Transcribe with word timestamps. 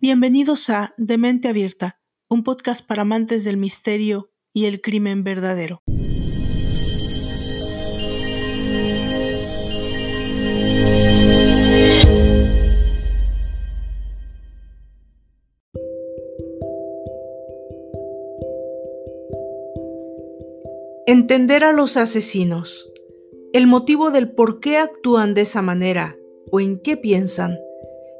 Bienvenidos 0.00 0.70
a 0.70 0.94
De 0.96 1.18
Mente 1.18 1.48
Abierta, 1.48 2.00
un 2.28 2.42
podcast 2.42 2.86
para 2.86 3.02
amantes 3.02 3.44
del 3.44 3.56
misterio 3.56 4.32
y 4.52 4.66
el 4.66 4.80
crimen 4.80 5.24
verdadero. 5.24 5.82
Entender 21.06 21.64
a 21.64 21.72
los 21.72 21.96
asesinos. 21.96 22.88
El 23.52 23.66
motivo 23.66 24.10
del 24.10 24.30
por 24.30 24.60
qué 24.60 24.76
actúan 24.76 25.32
de 25.32 25.40
esa 25.40 25.62
manera 25.62 26.18
o 26.50 26.60
en 26.60 26.78
qué 26.78 26.96
piensan 26.98 27.58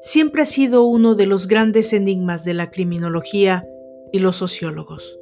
siempre 0.00 0.42
ha 0.42 0.46
sido 0.46 0.84
uno 0.84 1.14
de 1.14 1.26
los 1.26 1.48
grandes 1.48 1.92
enigmas 1.92 2.44
de 2.44 2.54
la 2.54 2.70
criminología 2.70 3.66
y 4.10 4.20
los 4.20 4.36
sociólogos. 4.36 5.18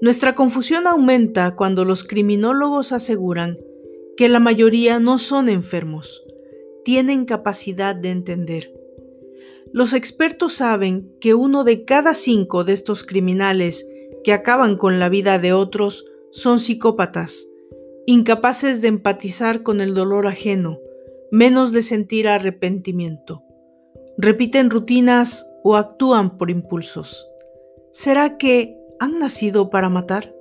Nuestra 0.00 0.34
confusión 0.34 0.86
aumenta 0.86 1.54
cuando 1.54 1.84
los 1.84 2.04
criminólogos 2.04 2.92
aseguran 2.92 3.56
que 4.16 4.30
la 4.30 4.40
mayoría 4.40 4.98
no 4.98 5.18
son 5.18 5.50
enfermos, 5.50 6.24
tienen 6.84 7.26
capacidad 7.26 7.94
de 7.94 8.10
entender. 8.10 8.72
Los 9.72 9.92
expertos 9.92 10.54
saben 10.54 11.14
que 11.20 11.34
uno 11.34 11.64
de 11.64 11.84
cada 11.84 12.14
cinco 12.14 12.64
de 12.64 12.72
estos 12.72 13.04
criminales 13.04 13.86
que 14.24 14.32
acaban 14.32 14.76
con 14.76 14.98
la 14.98 15.10
vida 15.10 15.38
de 15.38 15.52
otros 15.52 16.06
son 16.30 16.58
psicópatas, 16.58 17.48
incapaces 18.06 18.80
de 18.80 18.88
empatizar 18.88 19.62
con 19.62 19.80
el 19.80 19.94
dolor 19.94 20.26
ajeno, 20.26 20.80
menos 21.30 21.72
de 21.72 21.82
sentir 21.82 22.28
arrepentimiento 22.28 23.44
repiten 24.20 24.68
rutinas 24.68 25.50
o 25.62 25.76
actúan 25.76 26.36
por 26.36 26.50
impulsos. 26.50 27.30
¿Será 27.90 28.36
que 28.36 28.78
han 28.98 29.18
nacido 29.18 29.70
para 29.70 29.88
matar? 29.88 30.34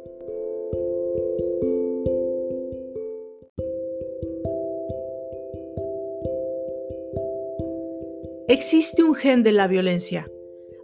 Existe 8.50 9.04
un 9.04 9.16
gen 9.16 9.44
de 9.44 9.54
la 9.54 9.68
violencia. 9.68 10.30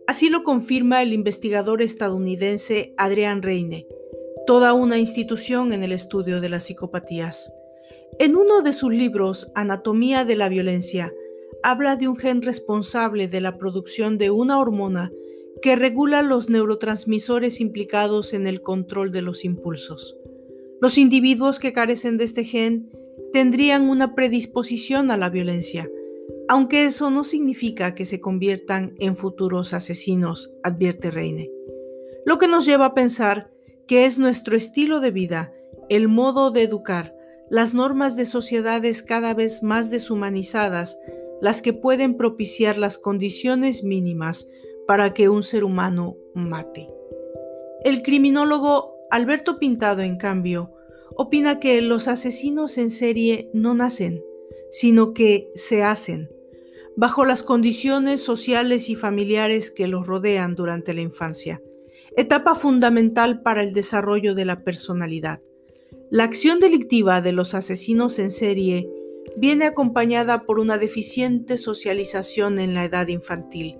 Así 0.07 0.29
lo 0.29 0.43
confirma 0.43 1.01
el 1.01 1.11
investigador 1.11 1.81
estadounidense 1.81 2.93
Adrian 2.95 3.41
Reine, 3.41 3.87
toda 4.45 4.73
una 4.73 4.99
institución 4.99 5.73
en 5.73 5.83
el 5.83 5.91
estudio 5.91 6.39
de 6.39 6.49
las 6.49 6.65
psicopatías. 6.65 7.53
En 8.19 8.35
uno 8.35 8.61
de 8.61 8.73
sus 8.73 8.93
libros, 8.93 9.51
Anatomía 9.55 10.23
de 10.23 10.35
la 10.35 10.49
Violencia, 10.49 11.11
habla 11.63 11.95
de 11.95 12.07
un 12.07 12.15
gen 12.15 12.41
responsable 12.41 13.27
de 13.27 13.41
la 13.41 13.57
producción 13.57 14.17
de 14.17 14.29
una 14.29 14.59
hormona 14.59 15.11
que 15.61 15.75
regula 15.75 16.21
los 16.21 16.49
neurotransmisores 16.49 17.59
implicados 17.59 18.33
en 18.33 18.45
el 18.45 18.61
control 18.61 19.11
de 19.11 19.21
los 19.23 19.43
impulsos. 19.45 20.15
Los 20.79 20.97
individuos 20.97 21.57
que 21.57 21.73
carecen 21.73 22.17
de 22.17 22.25
este 22.25 22.43
gen 22.43 22.91
tendrían 23.33 23.89
una 23.89 24.13
predisposición 24.13 25.09
a 25.09 25.17
la 25.17 25.29
violencia, 25.29 25.89
aunque 26.47 26.85
eso 26.85 27.09
no 27.09 27.23
significa 27.23 27.95
que 27.95 28.05
se 28.05 28.19
conviertan 28.19 28.93
en 28.99 29.15
futuros 29.15 29.73
asesinos, 29.73 30.51
advierte 30.63 31.09
Reine. 31.09 31.49
Lo 32.25 32.37
que 32.37 32.47
nos 32.47 32.65
lleva 32.65 32.85
a 32.85 32.93
pensar 32.93 33.54
que 33.87 34.05
es 34.05 34.19
nuestro 34.19 34.55
estilo 34.57 34.99
de 34.99 35.11
vida, 35.11 35.53
el 35.89 36.07
modo 36.07 36.51
de 36.51 36.63
educar, 36.63 37.15
las 37.49 37.73
normas 37.73 38.15
de 38.15 38.25
sociedades 38.25 39.03
cada 39.03 39.33
vez 39.33 39.61
más 39.61 39.89
deshumanizadas 39.89 40.97
las 41.41 41.61
que 41.61 41.73
pueden 41.73 42.17
propiciar 42.17 42.77
las 42.77 42.97
condiciones 42.97 43.83
mínimas 43.83 44.47
para 44.87 45.13
que 45.13 45.29
un 45.29 45.43
ser 45.43 45.63
humano 45.63 46.17
mate. 46.33 46.89
El 47.83 48.01
criminólogo 48.01 48.95
Alberto 49.11 49.59
Pintado, 49.59 50.01
en 50.01 50.17
cambio, 50.17 50.73
opina 51.15 51.59
que 51.59 51.81
los 51.81 52.07
asesinos 52.07 52.77
en 52.77 52.89
serie 52.89 53.49
no 53.53 53.73
nacen, 53.73 54.23
sino 54.71 55.13
que 55.13 55.51
se 55.55 55.83
hacen, 55.83 56.29
bajo 56.97 57.25
las 57.25 57.43
condiciones 57.43 58.21
sociales 58.21 58.89
y 58.89 58.95
familiares 58.95 59.71
que 59.71 59.87
los 59.87 60.07
rodean 60.07 60.55
durante 60.55 60.93
la 60.93 61.01
infancia, 61.01 61.61
etapa 62.17 62.55
fundamental 62.55 63.41
para 63.41 63.61
el 63.61 63.73
desarrollo 63.73 64.35
de 64.35 64.45
la 64.45 64.63
personalidad. 64.63 65.41
La 66.11 66.23
acción 66.23 66.59
delictiva 66.59 67.21
de 67.21 67.31
los 67.31 67.53
asesinos 67.53 68.19
en 68.19 68.31
serie 68.31 68.89
viene 69.37 69.65
acompañada 69.65 70.43
por 70.43 70.59
una 70.59 70.77
deficiente 70.77 71.57
socialización 71.57 72.59
en 72.59 72.73
la 72.73 72.85
edad 72.85 73.07
infantil. 73.07 73.77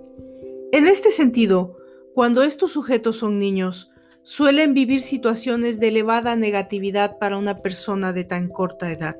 En 0.72 0.86
este 0.86 1.10
sentido, 1.10 1.76
cuando 2.14 2.42
estos 2.42 2.72
sujetos 2.72 3.16
son 3.16 3.38
niños, 3.38 3.90
suelen 4.22 4.74
vivir 4.74 5.02
situaciones 5.02 5.78
de 5.78 5.88
elevada 5.88 6.34
negatividad 6.34 7.18
para 7.18 7.36
una 7.36 7.62
persona 7.62 8.12
de 8.12 8.24
tan 8.24 8.48
corta 8.48 8.90
edad. 8.90 9.16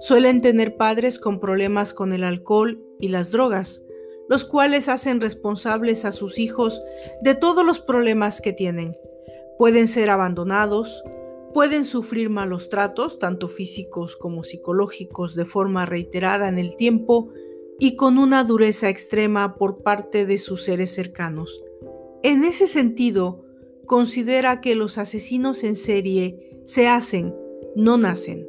Suelen 0.00 0.40
tener 0.40 0.76
padres 0.76 1.18
con 1.18 1.38
problemas 1.38 1.92
con 1.92 2.12
el 2.12 2.24
alcohol 2.24 2.82
y 2.98 3.08
las 3.08 3.30
drogas, 3.30 3.84
los 4.32 4.46
cuales 4.46 4.88
hacen 4.88 5.20
responsables 5.20 6.06
a 6.06 6.10
sus 6.10 6.38
hijos 6.38 6.82
de 7.20 7.34
todos 7.34 7.66
los 7.66 7.80
problemas 7.80 8.40
que 8.40 8.54
tienen. 8.54 8.96
Pueden 9.58 9.86
ser 9.86 10.08
abandonados, 10.08 11.04
Pueden 11.52 11.84
sufrir 11.84 12.30
malos 12.30 12.70
tratos, 12.70 13.18
tanto 13.18 13.46
físicos 13.46 14.16
como 14.16 14.42
psicológicos, 14.42 15.34
de 15.34 15.44
forma 15.44 15.84
reiterada 15.84 16.48
en 16.48 16.58
el 16.58 16.76
tiempo 16.76 17.28
y 17.78 17.94
con 17.94 18.16
una 18.16 18.42
dureza 18.42 18.88
extrema 18.88 19.56
por 19.56 19.82
parte 19.82 20.24
de 20.24 20.38
sus 20.38 20.64
seres 20.64 20.94
cercanos. 20.94 21.62
En 22.22 22.44
ese 22.44 22.66
sentido, 22.66 23.44
considera 23.84 24.62
que 24.62 24.74
los 24.74 24.96
asesinos 24.96 25.62
en 25.62 25.74
serie 25.74 26.62
se 26.64 26.88
hacen, 26.88 27.34
no 27.76 27.98
nacen. 27.98 28.48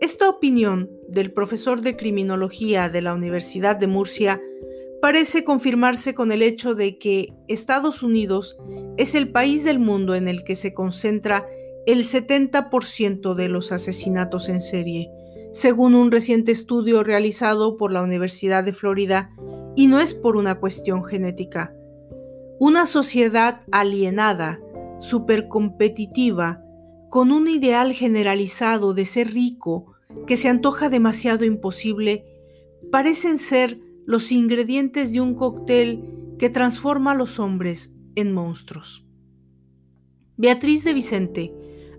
Esta 0.00 0.28
opinión 0.28 0.92
del 1.08 1.32
profesor 1.32 1.80
de 1.80 1.96
criminología 1.96 2.88
de 2.88 3.02
la 3.02 3.14
Universidad 3.14 3.74
de 3.74 3.88
Murcia 3.88 4.40
parece 5.02 5.42
confirmarse 5.42 6.14
con 6.14 6.30
el 6.30 6.42
hecho 6.42 6.76
de 6.76 6.96
que 6.96 7.34
Estados 7.48 8.04
Unidos 8.04 8.56
es 8.96 9.16
el 9.16 9.32
país 9.32 9.64
del 9.64 9.80
mundo 9.80 10.14
en 10.14 10.28
el 10.28 10.44
que 10.44 10.54
se 10.54 10.72
concentra 10.74 11.44
el 11.86 12.04
70% 12.04 13.34
de 13.34 13.48
los 13.48 13.72
asesinatos 13.72 14.48
en 14.48 14.60
serie, 14.60 15.10
según 15.50 15.96
un 15.96 16.12
reciente 16.12 16.52
estudio 16.52 17.02
realizado 17.02 17.76
por 17.76 17.90
la 17.90 18.00
Universidad 18.00 18.62
de 18.62 18.72
Florida, 18.72 19.32
y 19.74 19.88
no 19.88 19.98
es 19.98 20.14
por 20.14 20.36
una 20.36 20.60
cuestión 20.60 21.02
genética. 21.02 21.74
Una 22.60 22.86
sociedad 22.86 23.62
alienada, 23.72 24.60
supercompetitiva, 25.00 26.62
con 27.10 27.32
un 27.32 27.48
ideal 27.48 27.92
generalizado 27.92 28.94
de 28.94 29.04
ser 29.04 29.32
rico 29.32 29.94
que 30.28 30.36
se 30.36 30.48
antoja 30.48 30.88
demasiado 30.88 31.44
imposible, 31.44 32.24
parecen 32.92 33.36
ser 33.36 33.80
los 34.06 34.32
ingredientes 34.32 35.12
de 35.12 35.20
un 35.20 35.34
cóctel 35.34 36.34
que 36.38 36.50
transforma 36.50 37.12
a 37.12 37.14
los 37.14 37.38
hombres 37.38 37.94
en 38.14 38.32
monstruos. 38.32 39.06
Beatriz 40.36 40.84
de 40.84 40.94
Vicente, 40.94 41.54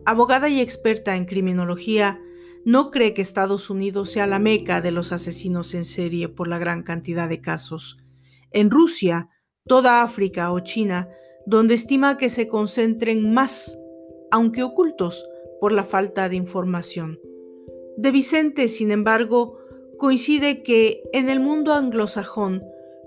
abogada 0.05 0.49
y 0.49 0.59
experta 0.59 1.15
en 1.15 1.25
criminología, 1.25 2.19
no 2.65 2.91
cree 2.91 3.13
que 3.13 3.21
Estados 3.21 3.69
Unidos 3.69 4.11
sea 4.11 4.27
la 4.27 4.39
meca 4.39 4.81
de 4.81 4.91
los 4.91 5.11
asesinos 5.11 5.73
en 5.73 5.85
serie 5.85 6.29
por 6.29 6.47
la 6.47 6.57
gran 6.57 6.83
cantidad 6.83 7.27
de 7.27 7.41
casos. 7.41 7.97
En 8.51 8.69
Rusia, 8.69 9.29
toda 9.65 10.01
África 10.01 10.51
o 10.51 10.59
China, 10.59 11.09
donde 11.45 11.75
estima 11.75 12.17
que 12.17 12.29
se 12.29 12.47
concentren 12.47 13.33
más, 13.33 13.77
aunque 14.31 14.63
ocultos, 14.63 15.25
por 15.59 15.71
la 15.71 15.83
falta 15.83 16.29
de 16.29 16.35
información. 16.35 17.19
De 17.97 18.11
Vicente, 18.11 18.67
sin 18.67 18.91
embargo, 18.91 19.57
coincide 19.97 20.63
que 20.63 21.03
en 21.13 21.29
el 21.29 21.39
mundo 21.39 21.73
anglosajón 21.73 22.63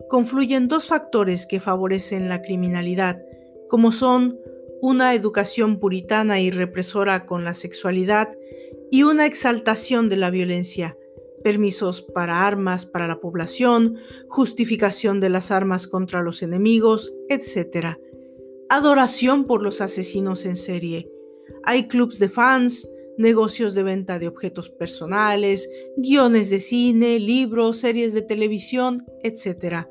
confluyen 0.09 0.69
dos 0.69 0.87
factores 0.87 1.47
que 1.47 1.61
favorecen 1.61 2.29
la 2.29 2.43
criminalidad, 2.43 3.23
como 3.69 3.93
son 3.93 4.39
una 4.81 5.15
educación 5.15 5.79
puritana 5.79 6.41
y 6.41 6.51
represora 6.51 7.27
con 7.27 7.45
la 7.45 7.55
sexualidad 7.55 8.37
y 8.91 9.03
una 9.03 9.27
exaltación 9.27 10.09
de 10.09 10.17
la 10.17 10.31
violencia, 10.31 10.97
permisos 11.43 12.03
para 12.03 12.47
armas 12.47 12.87
para 12.87 13.09
la 13.09 13.21
población, 13.21 13.97
justificación 14.29 15.21
de 15.21 15.31
las 15.31 15.51
armas 15.51 15.87
contra 15.87 16.23
los 16.23 16.43
enemigos, 16.43 17.13
etc. 17.29 17.97
Adoración 18.69 19.45
por 19.47 19.63
los 19.63 19.81
asesinos 19.81 20.45
en 20.45 20.57
serie. 20.57 21.11
Hay 21.65 21.89
clubs 21.89 22.19
de 22.19 22.29
fans, 22.29 22.89
negocios 23.19 23.75
de 23.75 23.83
venta 23.83 24.19
de 24.19 24.29
objetos 24.29 24.71
personales, 24.71 25.69
guiones 25.97 26.51
de 26.51 26.61
cine, 26.61 27.19
libros, 27.19 27.79
series 27.79 28.13
de 28.13 28.23
televisión, 28.23 29.07
etc. 29.23 29.87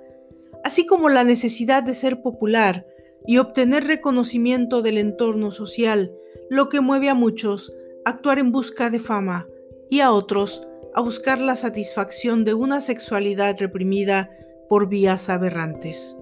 Así 0.64 0.86
como 0.86 1.10
la 1.10 1.24
necesidad 1.24 1.84
de 1.84 1.94
ser 1.94 2.22
popular, 2.22 2.86
y 3.28 3.38
obtener 3.38 3.86
reconocimiento 3.86 4.82
del 4.82 4.98
entorno 4.98 5.52
social, 5.52 6.14
lo 6.50 6.70
que 6.70 6.82
mueve 6.82 7.10
a 7.10 7.16
muchos 7.16 7.74
a 8.06 8.12
actuar 8.12 8.40
en 8.40 8.52
busca 8.52 8.90
de 8.90 9.00
fama 9.00 9.48
y 9.90 10.02
a 10.02 10.12
otros 10.12 10.68
a 10.94 11.02
buscar 11.02 11.40
la 11.40 11.56
satisfacción 11.56 12.46
de 12.46 12.54
una 12.54 12.80
sexualidad 12.80 13.56
reprimida 13.60 14.30
por 14.70 14.88
vías 14.88 15.30
aberrantes. 15.30 16.18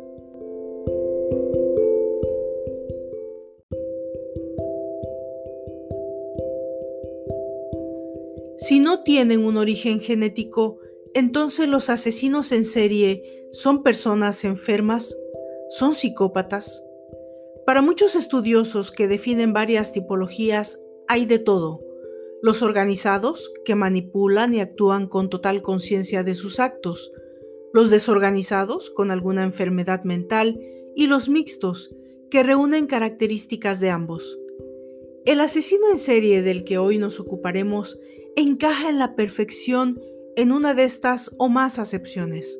Si 8.65 8.79
no 8.79 9.03
tienen 9.03 9.43
un 9.43 9.57
origen 9.57 9.99
genético, 9.99 10.79
entonces 11.13 11.67
los 11.67 11.89
asesinos 11.89 12.53
en 12.53 12.63
serie 12.63 13.49
son 13.51 13.83
personas 13.83 14.45
enfermas, 14.45 15.17
son 15.67 15.93
psicópatas. 15.93 16.81
Para 17.65 17.81
muchos 17.81 18.15
estudiosos 18.15 18.93
que 18.93 19.09
definen 19.09 19.51
varias 19.51 19.91
tipologías, 19.91 20.79
hay 21.09 21.25
de 21.25 21.39
todo. 21.39 21.81
Los 22.41 22.61
organizados, 22.61 23.51
que 23.65 23.75
manipulan 23.75 24.53
y 24.53 24.61
actúan 24.61 25.09
con 25.09 25.29
total 25.29 25.61
conciencia 25.61 26.23
de 26.23 26.33
sus 26.33 26.61
actos. 26.61 27.11
Los 27.73 27.89
desorganizados, 27.89 28.91
con 28.91 29.11
alguna 29.11 29.43
enfermedad 29.43 30.05
mental. 30.05 30.57
Y 30.95 31.07
los 31.07 31.27
mixtos, 31.27 31.93
que 32.31 32.43
reúnen 32.43 32.87
características 32.87 33.81
de 33.81 33.89
ambos. 33.89 34.39
El 35.25 35.39
asesino 35.39 35.89
en 35.89 35.99
serie 35.99 36.41
del 36.41 36.63
que 36.63 36.77
hoy 36.77 36.97
nos 36.97 37.19
ocuparemos 37.19 37.97
encaja 38.35 38.89
en 38.89 38.99
la 38.99 39.15
perfección 39.15 40.01
en 40.35 40.51
una 40.51 40.73
de 40.73 40.83
estas 40.83 41.31
o 41.37 41.49
más 41.49 41.79
acepciones. 41.79 42.59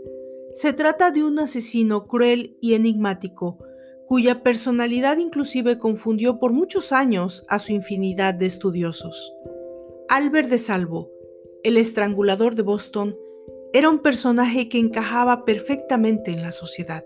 Se 0.53 0.73
trata 0.73 1.09
de 1.11 1.23
un 1.23 1.39
asesino 1.39 2.05
cruel 2.05 2.57
y 2.61 2.75
enigmático, 2.75 3.57
cuya 4.05 4.43
personalidad 4.43 5.17
inclusive 5.17 5.79
confundió 5.79 6.39
por 6.39 6.53
muchos 6.53 6.91
años 6.91 7.43
a 7.47 7.57
su 7.57 7.71
infinidad 7.71 8.35
de 8.35 8.45
estudiosos. 8.45 9.33
Albert 10.09 10.49
de 10.49 10.59
Salvo, 10.59 11.09
el 11.63 11.77
estrangulador 11.77 12.53
de 12.53 12.61
Boston, 12.61 13.15
era 13.73 13.89
un 13.89 13.99
personaje 13.99 14.69
que 14.69 14.77
encajaba 14.77 15.45
perfectamente 15.45 16.29
en 16.29 16.43
la 16.43 16.51
sociedad. 16.51 17.03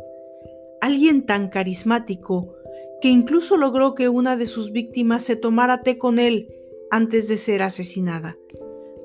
Alguien 0.81 1.25
tan 1.25 1.47
carismático 1.47 2.53
que 2.99 3.07
incluso 3.07 3.55
logró 3.55 3.95
que 3.95 4.09
una 4.09 4.35
de 4.35 4.45
sus 4.45 4.71
víctimas 4.71 5.23
se 5.23 5.37
tomara 5.37 5.83
té 5.83 5.97
con 5.97 6.19
él 6.19 6.56
antes 6.91 7.27
de 7.27 7.37
ser 7.37 7.63
asesinada, 7.63 8.37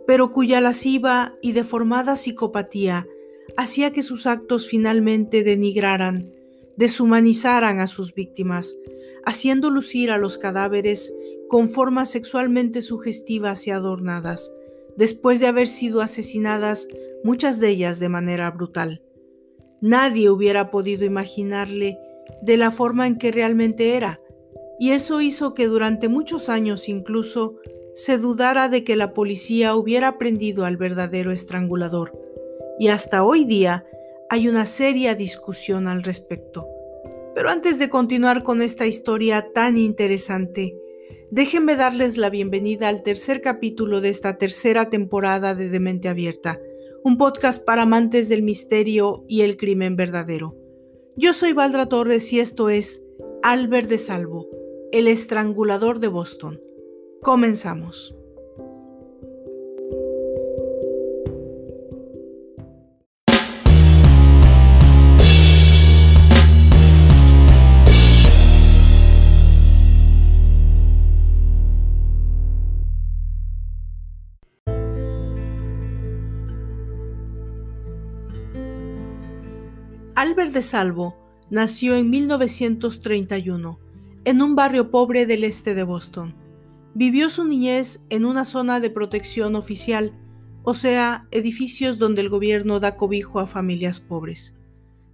pero 0.06 0.30
cuya 0.30 0.60
lasciva 0.60 1.34
y 1.42 1.52
deformada 1.52 2.16
psicopatía 2.16 3.06
hacía 3.56 3.92
que 3.92 4.02
sus 4.02 4.26
actos 4.26 4.68
finalmente 4.68 5.42
denigraran, 5.42 6.32
deshumanizaran 6.76 7.80
a 7.80 7.86
sus 7.86 8.14
víctimas, 8.14 8.76
haciendo 9.24 9.70
lucir 9.70 10.10
a 10.10 10.18
los 10.18 10.38
cadáveres 10.38 11.12
con 11.48 11.68
formas 11.68 12.10
sexualmente 12.10 12.80
sugestivas 12.80 13.66
y 13.66 13.70
adornadas, 13.70 14.52
después 14.96 15.40
de 15.40 15.46
haber 15.46 15.68
sido 15.68 16.00
asesinadas 16.00 16.88
muchas 17.24 17.60
de 17.60 17.68
ellas 17.68 17.98
de 17.98 18.08
manera 18.08 18.50
brutal. 18.50 19.02
Nadie 19.80 20.30
hubiera 20.30 20.70
podido 20.70 21.04
imaginarle 21.04 21.98
de 22.40 22.56
la 22.56 22.70
forma 22.70 23.06
en 23.06 23.18
que 23.18 23.32
realmente 23.32 23.96
era, 23.96 24.20
y 24.82 24.90
eso 24.90 25.20
hizo 25.20 25.54
que 25.54 25.68
durante 25.68 26.08
muchos 26.08 26.48
años 26.48 26.88
incluso 26.88 27.54
se 27.94 28.18
dudara 28.18 28.68
de 28.68 28.82
que 28.82 28.96
la 28.96 29.12
policía 29.12 29.76
hubiera 29.76 30.08
aprendido 30.08 30.64
al 30.64 30.76
verdadero 30.76 31.30
estrangulador, 31.30 32.18
y 32.80 32.88
hasta 32.88 33.22
hoy 33.22 33.44
día 33.44 33.84
hay 34.28 34.48
una 34.48 34.66
seria 34.66 35.14
discusión 35.14 35.86
al 35.86 36.02
respecto. 36.02 36.66
Pero 37.32 37.48
antes 37.48 37.78
de 37.78 37.90
continuar 37.90 38.42
con 38.42 38.60
esta 38.60 38.84
historia 38.84 39.52
tan 39.54 39.76
interesante, 39.76 40.76
déjenme 41.30 41.76
darles 41.76 42.16
la 42.16 42.28
bienvenida 42.28 42.88
al 42.88 43.04
tercer 43.04 43.40
capítulo 43.40 44.00
de 44.00 44.08
esta 44.08 44.36
tercera 44.36 44.90
temporada 44.90 45.54
de 45.54 45.68
Demente 45.68 46.08
Abierta, 46.08 46.58
un 47.04 47.18
podcast 47.18 47.64
para 47.64 47.82
amantes 47.82 48.28
del 48.28 48.42
misterio 48.42 49.24
y 49.28 49.42
el 49.42 49.56
crimen 49.56 49.94
verdadero. 49.94 50.56
Yo 51.14 51.34
soy 51.34 51.52
Valdra 51.52 51.86
Torres 51.86 52.32
y 52.32 52.40
esto 52.40 52.68
es 52.68 53.06
Albert 53.44 53.88
de 53.88 53.98
Salvo, 53.98 54.48
el 54.92 55.08
estrangulador 55.08 56.00
de 56.00 56.08
Boston. 56.08 56.60
Comenzamos. 57.22 58.14
Albert 80.14 80.52
de 80.52 80.60
Salvo 80.60 81.16
nació 81.48 81.96
en 81.96 82.10
1931 82.10 83.91
en 84.24 84.42
un 84.42 84.54
barrio 84.54 84.90
pobre 84.90 85.26
del 85.26 85.44
este 85.44 85.74
de 85.74 85.82
Boston. 85.82 86.34
Vivió 86.94 87.30
su 87.30 87.44
niñez 87.44 88.04
en 88.10 88.24
una 88.24 88.44
zona 88.44 88.80
de 88.80 88.90
protección 88.90 89.56
oficial, 89.56 90.12
o 90.62 90.74
sea, 90.74 91.26
edificios 91.30 91.98
donde 91.98 92.20
el 92.20 92.28
gobierno 92.28 92.80
da 92.80 92.96
cobijo 92.96 93.40
a 93.40 93.46
familias 93.46 94.00
pobres. 94.00 94.56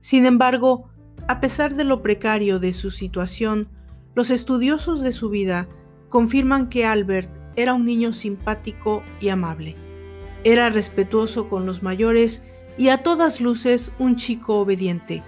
Sin 0.00 0.26
embargo, 0.26 0.90
a 1.26 1.40
pesar 1.40 1.75
de 1.76 1.84
lo 1.84 2.02
precario 2.02 2.58
de 2.58 2.72
su 2.72 2.90
situación, 2.90 3.69
los 4.14 4.31
estudiosos 4.31 5.00
de 5.00 5.12
su 5.12 5.31
vida 5.31 5.69
confirman 6.08 6.69
que 6.69 6.84
Albert 6.84 7.31
era 7.56 7.75
un 7.75 7.84
niño 7.84 8.12
simpático 8.12 9.02
y 9.20 9.28
amable. 9.28 9.76
Era 10.44 10.70
respetuoso 10.70 11.49
con 11.49 11.66
los 11.66 11.82
mayores 11.82 12.46
y 12.76 12.88
a 12.88 13.02
todas 13.02 13.40
luces 13.40 13.93
un 13.99 14.16
chico 14.16 14.60
obediente. 14.60 15.22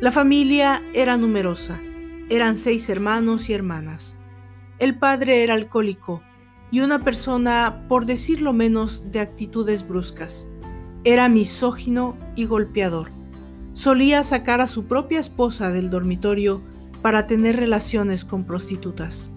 La 0.00 0.10
familia 0.10 0.82
era 0.94 1.16
numerosa, 1.16 1.80
eran 2.28 2.56
seis 2.56 2.88
hermanos 2.88 3.48
y 3.48 3.54
hermanas. 3.54 4.16
El 4.78 4.98
padre 4.98 5.42
era 5.42 5.54
alcohólico 5.54 6.22
y 6.70 6.80
una 6.80 7.04
persona, 7.04 7.84
por 7.88 8.06
decirlo 8.06 8.52
menos, 8.52 9.04
de 9.10 9.20
actitudes 9.20 9.86
bruscas. 9.86 10.48
Era 11.04 11.28
misógino 11.28 12.16
y 12.34 12.46
golpeador. 12.46 13.10
Solía 13.72 14.24
sacar 14.24 14.60
a 14.60 14.66
su 14.66 14.86
propia 14.86 15.20
esposa 15.20 15.70
del 15.70 15.90
dormitorio 15.90 16.62
para 17.02 17.26
tener 17.26 17.56
relaciones 17.56 18.24
con 18.24 18.44
prostitutas. 18.44 19.30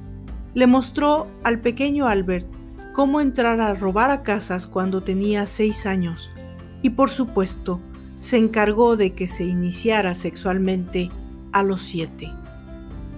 Le 0.55 0.65
mostró 0.65 1.27
al 1.43 1.59
pequeño 1.59 2.07
Albert 2.07 2.47
cómo 2.93 3.21
entrar 3.21 3.61
a 3.61 3.75
robar 3.75 4.09
a 4.09 4.23
casas 4.23 4.65
cuando 4.65 5.01
tenía 5.01 5.45
seis 5.45 5.85
años 5.85 6.31
y 6.81 6.91
por 6.91 7.09
supuesto 7.09 7.79
se 8.17 8.37
encargó 8.37 8.97
de 8.97 9.13
que 9.13 9.27
se 9.27 9.45
iniciara 9.45 10.15
sexualmente 10.15 11.09
a 11.51 11.63
los 11.63 11.81
siete. 11.81 12.31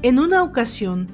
En 0.03 0.17
una 0.17 0.41
ocasión, 0.41 1.09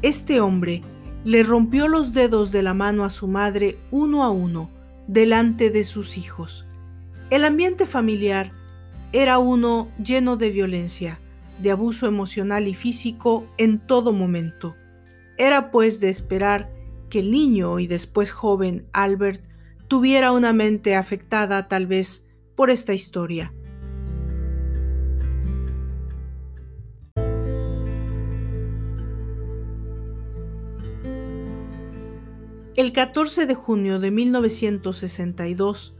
este 0.00 0.40
hombre 0.40 0.80
le 1.26 1.42
rompió 1.42 1.88
los 1.88 2.14
dedos 2.14 2.50
de 2.52 2.62
la 2.62 2.72
mano 2.72 3.04
a 3.04 3.10
su 3.10 3.28
madre 3.28 3.76
uno 3.90 4.24
a 4.24 4.30
uno 4.30 4.70
delante 5.06 5.68
de 5.68 5.84
sus 5.84 6.16
hijos. 6.16 6.64
El 7.28 7.44
ambiente 7.44 7.84
familiar 7.84 8.50
era 9.12 9.38
uno 9.38 9.88
lleno 10.02 10.38
de 10.38 10.48
violencia, 10.48 11.20
de 11.60 11.70
abuso 11.70 12.06
emocional 12.06 12.66
y 12.66 12.72
físico 12.72 13.46
en 13.58 13.78
todo 13.78 14.14
momento. 14.14 14.74
Era 15.36 15.70
pues 15.70 16.00
de 16.00 16.08
esperar 16.08 16.72
que 17.10 17.18
el 17.18 17.30
niño 17.30 17.78
y 17.78 17.88
después 17.88 18.30
joven 18.30 18.86
Albert 18.94 19.44
tuviera 19.86 20.32
una 20.32 20.54
mente 20.54 20.96
afectada 20.96 21.68
tal 21.68 21.86
vez 21.86 22.24
por 22.56 22.70
esta 22.70 22.94
historia. 22.94 23.52
El 32.80 32.92
14 32.92 33.44
de 33.44 33.54
junio 33.54 34.00
de 34.00 34.10
1962, 34.10 35.94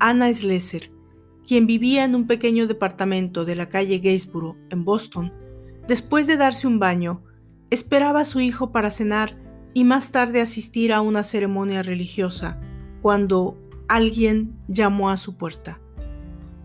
Anna 0.00 0.32
Slesser, 0.32 0.90
quien 1.46 1.68
vivía 1.68 2.04
en 2.04 2.16
un 2.16 2.26
pequeño 2.26 2.66
departamento 2.66 3.44
de 3.44 3.54
la 3.54 3.68
calle 3.68 4.00
Gainsborough, 4.00 4.56
en 4.70 4.84
Boston, 4.84 5.32
después 5.86 6.26
de 6.26 6.36
darse 6.36 6.66
un 6.66 6.80
baño, 6.80 7.22
esperaba 7.70 8.22
a 8.22 8.24
su 8.24 8.40
hijo 8.40 8.72
para 8.72 8.90
cenar 8.90 9.38
y 9.74 9.84
más 9.84 10.10
tarde 10.10 10.40
asistir 10.40 10.92
a 10.92 11.02
una 11.02 11.22
ceremonia 11.22 11.84
religiosa 11.84 12.60
cuando 13.00 13.56
alguien 13.86 14.58
llamó 14.66 15.10
a 15.10 15.16
su 15.16 15.36
puerta. 15.36 15.78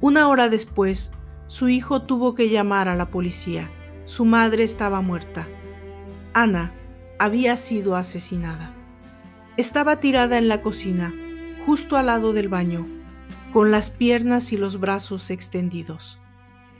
Una 0.01 0.29
hora 0.29 0.49
después, 0.49 1.11
su 1.45 1.69
hijo 1.69 2.01
tuvo 2.01 2.33
que 2.33 2.49
llamar 2.49 2.87
a 2.87 2.95
la 2.95 3.11
policía. 3.11 3.69
Su 4.05 4.25
madre 4.25 4.63
estaba 4.63 5.01
muerta. 5.01 5.47
Ana 6.33 6.73
había 7.19 7.55
sido 7.55 7.95
asesinada. 7.95 8.78
Estaba 9.59 9.99
tirada 9.99 10.37
en 10.37 10.47
la 10.47 10.61
cocina, 10.61 11.13
justo 11.65 11.97
al 11.97 12.05
lado 12.05 12.31
del 12.31 12.47
baño, 12.47 12.87
con 13.51 13.71
las 13.71 13.91
piernas 13.91 14.53
y 14.53 14.57
los 14.57 14.79
brazos 14.79 15.29
extendidos. 15.29 16.17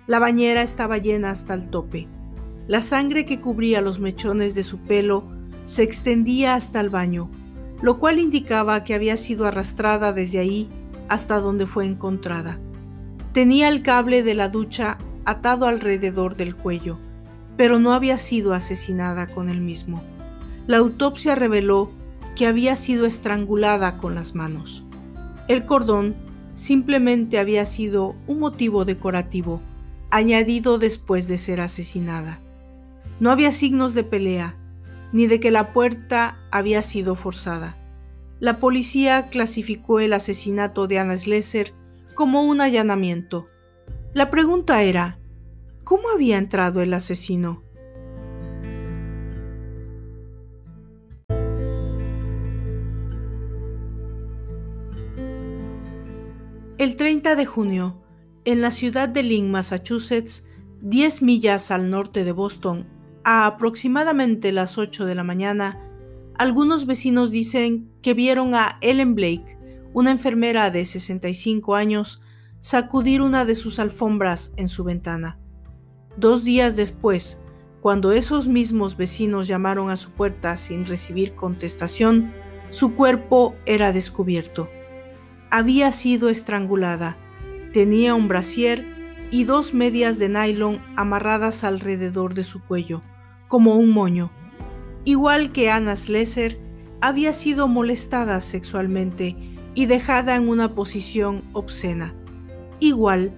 La 0.08 0.20
bañera 0.20 0.62
estaba 0.62 0.98
llena 0.98 1.30
hasta 1.30 1.54
el 1.54 1.70
tope. 1.70 2.08
La 2.68 2.82
sangre 2.82 3.26
que 3.26 3.40
cubría 3.40 3.82
los 3.82 4.00
mechones 4.00 4.56
de 4.56 4.64
su 4.64 4.80
pelo 4.80 5.26
se 5.66 5.84
extendía 5.84 6.56
hasta 6.56 6.80
el 6.80 6.90
baño 6.90 7.30
lo 7.82 7.98
cual 7.98 8.20
indicaba 8.20 8.84
que 8.84 8.94
había 8.94 9.18
sido 9.18 9.46
arrastrada 9.46 10.12
desde 10.14 10.40
ahí 10.40 10.70
hasta 11.08 11.40
donde 11.40 11.66
fue 11.66 11.86
encontrada. 11.86 12.60
Tenía 13.34 13.70
el 13.70 13.82
cable 13.84 14.24
de 14.24 14.34
la 14.34 14.50
ducha 14.50 14.98
atado 15.26 15.68
alrededor 15.68 16.36
del 16.36 16.56
cuello, 16.56 17.00
pero 17.58 17.80
no 17.80 17.94
había 17.94 18.18
sido 18.18 18.54
asesinada 18.54 19.28
con 19.28 19.50
el 19.50 19.62
mismo. 19.62 20.04
La 20.68 20.78
autopsia 20.78 21.36
reveló 21.36 21.92
que 22.36 22.48
había 22.48 22.76
sido 22.76 23.06
estrangulada 23.06 23.98
con 23.98 24.16
las 24.16 24.36
manos. 24.36 24.84
El 25.48 25.66
cordón 25.66 26.16
simplemente 26.56 27.40
había 27.40 27.66
sido 27.66 28.16
un 28.28 28.40
motivo 28.40 28.86
decorativo, 28.86 29.62
añadido 30.12 30.78
después 30.78 31.28
de 31.28 31.38
ser 31.38 31.62
asesinada. 31.62 32.40
No 33.20 33.32
había 33.32 33.52
signos 33.52 33.94
de 33.94 34.04
pelea, 34.04 34.56
ni 35.12 35.28
de 35.28 35.40
que 35.40 35.52
la 35.52 35.74
puerta 35.74 36.38
había 36.52 36.82
sido 36.82 37.16
forzada. 37.16 37.78
La 38.40 38.60
policía 38.60 39.30
clasificó 39.30 40.00
el 40.00 40.14
asesinato 40.14 40.88
de 40.88 41.00
Anna 41.00 41.18
Slesser 41.18 41.74
como 42.14 42.44
un 42.44 42.62
allanamiento. 42.62 43.48
La 44.14 44.30
pregunta 44.30 44.82
era, 44.84 45.20
¿cómo 45.84 46.10
había 46.10 46.38
entrado 46.38 46.82
el 46.82 46.94
asesino? 46.94 47.64
El 56.80 56.96
30 56.96 57.36
de 57.36 57.46
junio, 57.46 58.02
en 58.46 58.62
la 58.62 58.72
ciudad 58.72 59.10
de 59.10 59.22
Lynn, 59.22 59.52
Massachusetts, 59.52 60.46
10 60.80 61.22
millas 61.22 61.72
al 61.72 61.90
norte 61.90 62.24
de 62.24 62.32
Boston, 62.32 62.88
a 63.26 63.46
aproximadamente 63.48 64.54
las 64.54 64.78
8 64.78 65.06
de 65.06 65.14
la 65.14 65.26
mañana, 65.26 65.78
algunos 66.38 66.86
vecinos 66.86 67.32
dicen 67.32 67.92
que 68.02 68.14
vieron 68.14 68.56
a 68.56 68.78
Ellen 68.80 69.14
Blake, 69.14 69.58
una 69.92 70.12
enfermera 70.12 70.72
de 70.72 70.86
65 70.86 71.76
años, 71.76 72.22
sacudir 72.62 73.22
una 73.22 73.44
de 73.44 73.56
sus 73.56 73.78
alfombras 73.80 74.54
en 74.56 74.70
su 74.70 74.86
ventana. 74.86 75.38
Dos 76.16 76.46
días 76.46 76.78
después, 76.78 77.42
cuando 77.82 78.14
esos 78.14 78.48
mismos 78.48 78.96
vecinos 78.96 79.50
llamaron 79.50 79.90
a 79.90 79.98
su 79.98 80.12
puerta 80.12 80.56
sin 80.56 80.86
recibir 80.86 81.36
contestación, 81.36 82.32
su 82.70 82.96
cuerpo 82.96 83.54
era 83.66 83.92
descubierto. 83.92 84.70
Había 85.52 85.92
sido 85.92 86.30
estrangulada. 86.30 87.18
Tenía 87.74 88.14
un 88.14 88.28
brasier 88.28 88.86
y 89.32 89.46
dos 89.46 89.74
medias 89.74 90.20
de 90.20 90.30
nylon 90.30 90.80
amarradas 90.96 91.64
alrededor 91.64 92.36
de 92.36 92.44
su 92.44 92.62
cuello, 92.62 93.02
como 93.48 93.76
un 93.76 93.90
moño. 93.90 94.32
Igual 95.06 95.52
que 95.52 95.72
Anna 95.72 95.96
Slesser, 95.96 96.60
había 97.02 97.34
sido 97.34 97.68
molestada 97.68 98.42
sexualmente 98.42 99.36
y 99.74 99.88
dejada 99.88 100.36
en 100.36 100.50
una 100.50 100.76
posición 100.76 101.44
obscena. 101.54 102.14
Igual, 102.80 103.34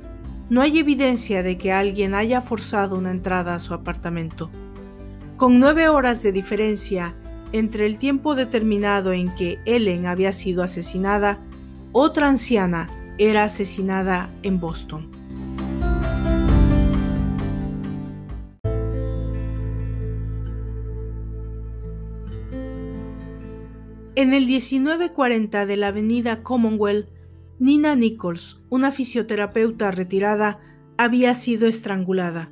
no 0.50 0.62
hay 0.62 0.80
evidencia 0.80 1.44
de 1.44 1.58
que 1.58 1.72
alguien 1.72 2.14
haya 2.14 2.42
forzado 2.42 2.98
una 2.98 3.12
entrada 3.12 3.56
a 3.56 3.60
su 3.60 3.74
apartamento. 3.74 4.52
Con 5.38 5.60
nueve 5.60 5.88
horas 5.88 6.24
de 6.24 6.34
diferencia 6.34 7.16
entre 7.54 7.86
el 7.86 7.98
tiempo 8.00 8.36
determinado 8.36 9.14
en 9.14 9.34
que 9.36 9.60
Ellen 9.66 10.08
había 10.08 10.34
sido 10.34 10.64
asesinada 10.64 11.40
otra 11.94 12.30
anciana 12.30 12.90
era 13.18 13.44
asesinada 13.44 14.34
en 14.44 14.60
Boston. 14.60 15.12
En 24.16 24.34
el 24.34 24.46
1940 24.46 25.66
de 25.66 25.78
la 25.78 25.88
avenida 25.88 26.44
Commonwealth, 26.44 27.10
Nina 27.60 27.96
Nichols, 27.96 28.62
una 28.70 28.92
fisioterapeuta 28.92 29.92
retirada, 29.92 30.60
había 30.98 31.34
sido 31.36 31.68
estrangulada, 31.68 32.52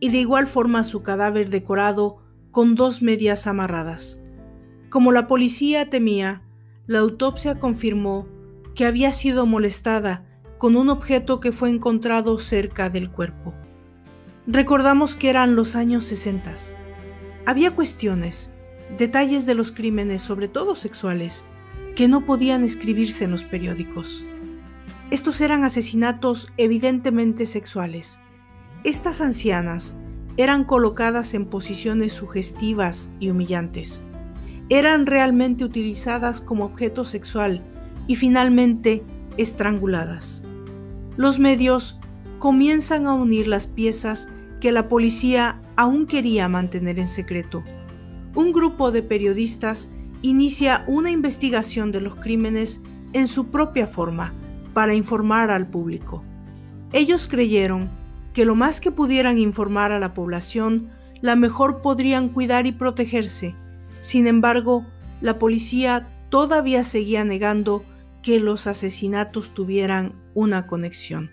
y 0.00 0.10
de 0.10 0.18
igual 0.18 0.46
forma 0.46 0.82
su 0.82 1.00
cadáver 1.00 1.50
decorado 1.50 2.18
con 2.50 2.74
dos 2.74 3.02
medias 3.02 3.46
amarradas. 3.46 4.20
Como 4.88 5.12
la 5.12 5.26
policía 5.26 5.90
temía, 5.90 6.42
la 6.86 7.00
autopsia 7.00 7.58
confirmó 7.58 8.26
que 8.80 8.86
había 8.86 9.12
sido 9.12 9.44
molestada 9.44 10.24
con 10.56 10.74
un 10.74 10.88
objeto 10.88 11.38
que 11.38 11.52
fue 11.52 11.68
encontrado 11.68 12.38
cerca 12.38 12.88
del 12.88 13.10
cuerpo. 13.10 13.52
Recordamos 14.46 15.16
que 15.16 15.28
eran 15.28 15.54
los 15.54 15.76
años 15.76 16.04
60. 16.04 16.54
Había 17.44 17.72
cuestiones, 17.72 18.54
detalles 18.96 19.44
de 19.44 19.52
los 19.52 19.70
crímenes, 19.70 20.22
sobre 20.22 20.48
todo 20.48 20.76
sexuales, 20.76 21.44
que 21.94 22.08
no 22.08 22.24
podían 22.24 22.64
escribirse 22.64 23.24
en 23.24 23.32
los 23.32 23.44
periódicos. 23.44 24.24
Estos 25.10 25.42
eran 25.42 25.62
asesinatos 25.62 26.50
evidentemente 26.56 27.44
sexuales. 27.44 28.18
Estas 28.82 29.20
ancianas 29.20 29.94
eran 30.38 30.64
colocadas 30.64 31.34
en 31.34 31.44
posiciones 31.44 32.14
sugestivas 32.14 33.10
y 33.20 33.28
humillantes. 33.28 34.00
Eran 34.70 35.04
realmente 35.04 35.64
utilizadas 35.64 36.40
como 36.40 36.64
objeto 36.64 37.04
sexual 37.04 37.62
y 38.10 38.16
finalmente 38.16 39.04
estranguladas. 39.36 40.42
Los 41.16 41.38
medios 41.38 41.96
comienzan 42.40 43.06
a 43.06 43.14
unir 43.14 43.46
las 43.46 43.68
piezas 43.68 44.26
que 44.58 44.72
la 44.72 44.88
policía 44.88 45.62
aún 45.76 46.06
quería 46.06 46.48
mantener 46.48 46.98
en 46.98 47.06
secreto. 47.06 47.62
Un 48.34 48.50
grupo 48.50 48.90
de 48.90 49.04
periodistas 49.04 49.90
inicia 50.22 50.82
una 50.88 51.12
investigación 51.12 51.92
de 51.92 52.00
los 52.00 52.16
crímenes 52.16 52.80
en 53.12 53.28
su 53.28 53.46
propia 53.46 53.86
forma 53.86 54.34
para 54.74 54.92
informar 54.92 55.52
al 55.52 55.68
público. 55.68 56.24
Ellos 56.92 57.28
creyeron 57.28 57.88
que 58.32 58.44
lo 58.44 58.56
más 58.56 58.80
que 58.80 58.90
pudieran 58.90 59.38
informar 59.38 59.92
a 59.92 60.00
la 60.00 60.14
población, 60.14 60.88
la 61.20 61.36
mejor 61.36 61.80
podrían 61.80 62.28
cuidar 62.28 62.66
y 62.66 62.72
protegerse. 62.72 63.54
Sin 64.00 64.26
embargo, 64.26 64.84
la 65.20 65.38
policía 65.38 66.08
todavía 66.28 66.82
seguía 66.82 67.24
negando 67.24 67.84
que 68.22 68.40
los 68.40 68.66
asesinatos 68.66 69.54
tuvieran 69.54 70.14
una 70.34 70.66
conexión. 70.66 71.30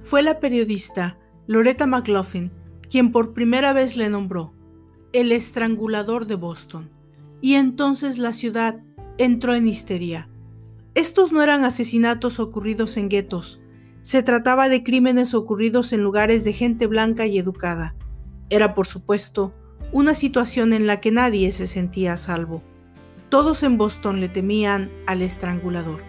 Fue 0.00 0.22
la 0.22 0.40
periodista 0.40 1.18
Loretta 1.46 1.86
McLaughlin 1.86 2.52
quien 2.92 3.10
por 3.10 3.32
primera 3.32 3.72
vez 3.72 3.96
le 3.96 4.10
nombró 4.10 4.52
el 5.14 5.32
estrangulador 5.32 6.26
de 6.26 6.34
Boston, 6.34 6.90
y 7.40 7.54
entonces 7.54 8.18
la 8.18 8.34
ciudad 8.34 8.82
entró 9.16 9.54
en 9.54 9.66
histeria. 9.66 10.28
Estos 10.94 11.32
no 11.32 11.42
eran 11.42 11.64
asesinatos 11.64 12.38
ocurridos 12.38 12.98
en 12.98 13.08
guetos, 13.08 13.61
se 14.02 14.24
trataba 14.24 14.68
de 14.68 14.82
crímenes 14.82 15.32
ocurridos 15.32 15.92
en 15.92 16.02
lugares 16.02 16.42
de 16.42 16.52
gente 16.52 16.88
blanca 16.88 17.26
y 17.26 17.38
educada. 17.38 17.94
Era, 18.50 18.74
por 18.74 18.86
supuesto, 18.86 19.54
una 19.92 20.12
situación 20.12 20.72
en 20.72 20.88
la 20.88 21.00
que 21.00 21.12
nadie 21.12 21.52
se 21.52 21.68
sentía 21.68 22.14
a 22.14 22.16
salvo. 22.16 22.62
Todos 23.28 23.62
en 23.62 23.78
Boston 23.78 24.20
le 24.20 24.28
temían 24.28 24.90
al 25.06 25.22
estrangulador. 25.22 26.02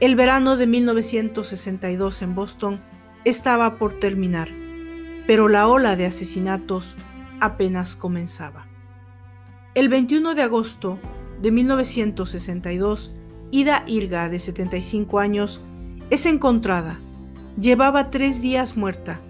El 0.00 0.16
verano 0.16 0.56
de 0.56 0.66
1962 0.66 2.22
en 2.22 2.34
Boston 2.34 2.80
estaba 3.24 3.78
por 3.78 4.00
terminar, 4.00 4.48
pero 5.28 5.48
la 5.48 5.68
ola 5.68 5.94
de 5.94 6.06
asesinatos 6.06 6.96
apenas 7.40 7.94
comenzaba. 7.94 8.66
El 9.74 9.88
21 9.88 10.34
de 10.34 10.42
agosto 10.42 10.98
de 11.40 11.52
1962, 11.52 13.12
Ida 13.52 13.84
Irga, 13.86 14.28
de 14.28 14.40
75 14.40 15.20
años, 15.20 15.62
es 16.10 16.26
encontrada 16.26 17.00
Llevaba 17.60 18.10
tres 18.10 18.40
días 18.40 18.76
muerta. 18.76 19.20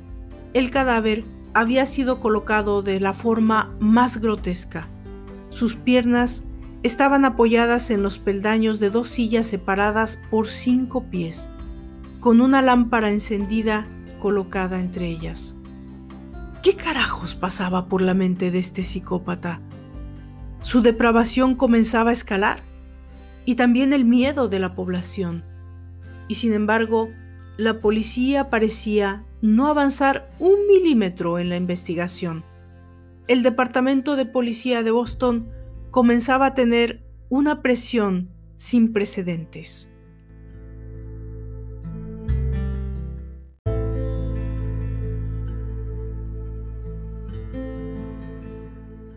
El 0.54 0.70
cadáver 0.70 1.24
había 1.54 1.86
sido 1.86 2.20
colocado 2.20 2.82
de 2.82 3.00
la 3.00 3.12
forma 3.12 3.74
más 3.80 4.18
grotesca. 4.18 4.88
Sus 5.48 5.74
piernas 5.74 6.44
estaban 6.82 7.24
apoyadas 7.24 7.90
en 7.90 8.02
los 8.02 8.18
peldaños 8.18 8.80
de 8.80 8.90
dos 8.90 9.08
sillas 9.08 9.46
separadas 9.46 10.20
por 10.30 10.46
cinco 10.46 11.04
pies, 11.10 11.50
con 12.20 12.40
una 12.40 12.62
lámpara 12.62 13.10
encendida 13.10 13.86
colocada 14.20 14.78
entre 14.78 15.08
ellas. 15.08 15.56
¿Qué 16.62 16.76
carajos 16.76 17.34
pasaba 17.34 17.88
por 17.88 18.02
la 18.02 18.14
mente 18.14 18.52
de 18.52 18.60
este 18.60 18.84
psicópata? 18.84 19.60
Su 20.60 20.80
depravación 20.80 21.56
comenzaba 21.56 22.10
a 22.10 22.12
escalar 22.12 22.62
y 23.44 23.56
también 23.56 23.92
el 23.92 24.04
miedo 24.04 24.48
de 24.48 24.60
la 24.60 24.76
población. 24.76 25.44
Y 26.28 26.36
sin 26.36 26.52
embargo, 26.52 27.08
la 27.56 27.80
policía 27.80 28.48
parecía 28.48 29.26
no 29.42 29.68
avanzar 29.68 30.34
un 30.38 30.66
milímetro 30.68 31.38
en 31.38 31.48
la 31.50 31.56
investigación. 31.56 32.44
El 33.28 33.42
Departamento 33.42 34.16
de 34.16 34.24
Policía 34.24 34.82
de 34.82 34.90
Boston 34.90 35.48
comenzaba 35.90 36.46
a 36.46 36.54
tener 36.54 37.04
una 37.28 37.60
presión 37.62 38.30
sin 38.56 38.92
precedentes. 38.92 39.90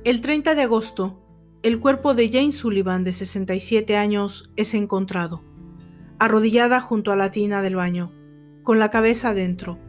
El 0.04 0.22
30 0.22 0.54
de 0.54 0.62
agosto, 0.62 1.20
el 1.64 1.80
cuerpo 1.80 2.14
de 2.14 2.30
Jane 2.30 2.52
Sullivan, 2.52 3.04
de 3.04 3.12
67 3.12 3.98
años, 3.98 4.52
es 4.56 4.76
encontrado, 4.76 5.42
arrodillada 6.20 6.80
junto 6.80 7.12
a 7.12 7.16
la 7.16 7.32
tina 7.32 7.64
del 7.64 7.76
baño, 7.76 8.12
con 8.66 8.80
la 8.80 8.92
cabeza 8.92 9.30
adentro, 9.30 9.80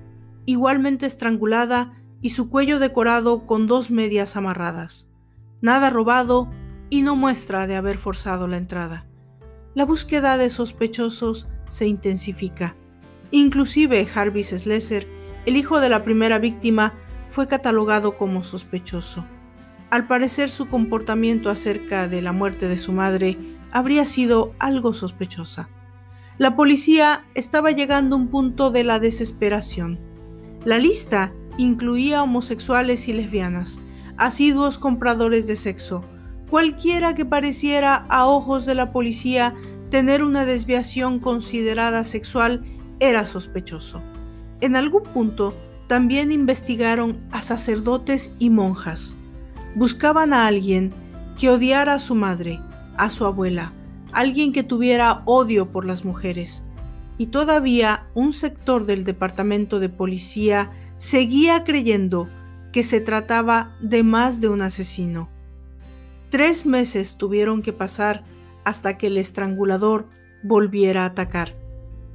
igualmente 0.45 1.06
estrangulada 1.06 1.95
y 2.21 2.30
su 2.30 2.49
cuello 2.49 2.78
decorado 2.78 3.45
con 3.45 3.66
dos 3.66 3.90
medias 3.90 4.37
amarradas. 4.37 5.11
Nada 5.61 5.90
robado 5.90 6.49
y 6.88 7.02
no 7.02 7.16
muestra 7.16 7.66
de 7.66 7.75
haber 7.75 7.99
forzado 7.99 8.47
la 8.47 8.59
entrada. 8.59 9.06
La 9.75 9.85
búsqueda 9.85 10.37
de 10.37 10.49
sospechosos 10.49 11.49
se 11.68 11.88
intensifica. 11.88 12.76
Inclusive 13.33 14.06
Harvey 14.14 14.45
Slesser, 14.45 15.09
el 15.47 15.56
hijo 15.56 15.80
de 15.80 15.88
la 15.88 16.04
primera 16.04 16.38
víctima, 16.38 16.95
fue 17.26 17.49
catalogado 17.49 18.16
como 18.16 18.45
sospechoso. 18.45 19.26
Al 19.90 20.06
parecer 20.06 20.50
su 20.50 20.68
comportamiento 20.68 21.50
acerca 21.50 22.09
de 22.09 22.23
la 22.23 22.33
muerte 22.33 22.68
de 22.68 22.76
su 22.76 22.92
madre 22.92 23.38
habría 23.73 24.06
sido 24.06 24.54
algo 24.59 24.92
sospechosa. 24.92 25.68
La 26.38 26.55
policía 26.55 27.25
estaba 27.35 27.71
llegando 27.71 28.14
a 28.14 28.19
un 28.19 28.28
punto 28.28 28.71
de 28.71 28.85
la 28.85 28.99
desesperación. 28.99 29.99
La 30.66 30.78
lista 30.78 31.33
incluía 31.57 32.23
homosexuales 32.23 33.09
y 33.09 33.14
lesbianas, 33.14 33.81
asiduos 34.19 34.76
compradores 34.76 35.47
de 35.47 35.57
sexo, 35.57 36.05
cualquiera 36.50 37.14
que 37.14 37.25
pareciera 37.25 38.05
a 38.11 38.26
ojos 38.26 38.66
de 38.66 38.75
la 38.75 38.93
policía 38.93 39.55
tener 39.90 40.23
una 40.23 40.45
desviación 40.45 41.21
considerada 41.21 42.05
sexual 42.05 42.64
era 43.00 43.25
sospechoso. 43.25 44.02
En 44.61 44.76
algún 44.76 45.05
punto 45.05 45.55
también 45.88 46.33
investigaron 46.33 47.19
a 47.31 47.40
sacerdotes 47.40 48.33
y 48.38 48.50
monjas. 48.50 49.16
Buscaban 49.75 50.35
a 50.35 50.47
alguien 50.47 50.93
que 51.38 51.49
odiara 51.49 51.95
a 51.95 51.99
su 51.99 52.14
madre, 52.14 52.61
a 52.99 53.09
su 53.09 53.25
abuela, 53.25 53.73
alguien 54.16 54.54
que 54.54 54.62
tuviera 54.62 55.23
odio 55.26 55.70
por 55.70 55.85
las 55.85 56.06
mujeres. 56.06 56.64
Y 57.18 57.26
todavía 57.26 58.06
un 58.14 58.32
sector 58.32 58.87
del 58.87 59.04
departamento 59.04 59.78
de 59.78 59.90
policía 59.90 60.70
seguía 60.96 61.64
creyendo 61.64 62.30
que 62.73 62.82
se 62.82 63.00
trataba 63.00 63.76
de 63.80 64.02
más 64.02 64.40
de 64.40 64.49
un 64.49 64.62
asesino. 64.62 65.28
Tres 66.30 66.64
meses 66.64 67.18
tuvieron 67.18 67.61
que 67.61 67.75
pasar 67.75 68.25
hasta 68.64 68.96
que 68.96 69.08
el 69.08 69.18
estrangulador 69.18 70.08
volviera 70.42 71.02
a 71.02 71.08
atacar, 71.08 71.54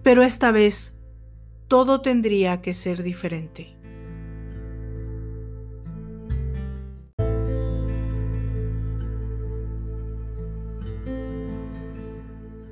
pero 0.02 0.24
esta 0.24 0.52
vez 0.52 0.98
todo 1.68 2.02
tendría 2.02 2.62
que 2.62 2.74
ser 2.74 3.04
diferente. 3.04 3.76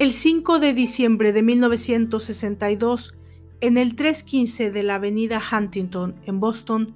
El 0.10 0.16
5 0.16 0.58
de 0.58 0.74
diciembre 0.74 1.34
de 1.34 1.44
1962, 1.44 3.16
en 3.62 3.78
el 3.78 3.96
315 3.96 4.72
de 4.72 4.82
la 4.82 4.96
avenida 4.96 5.40
Huntington, 5.40 6.16
en 6.26 6.40
Boston, 6.40 6.96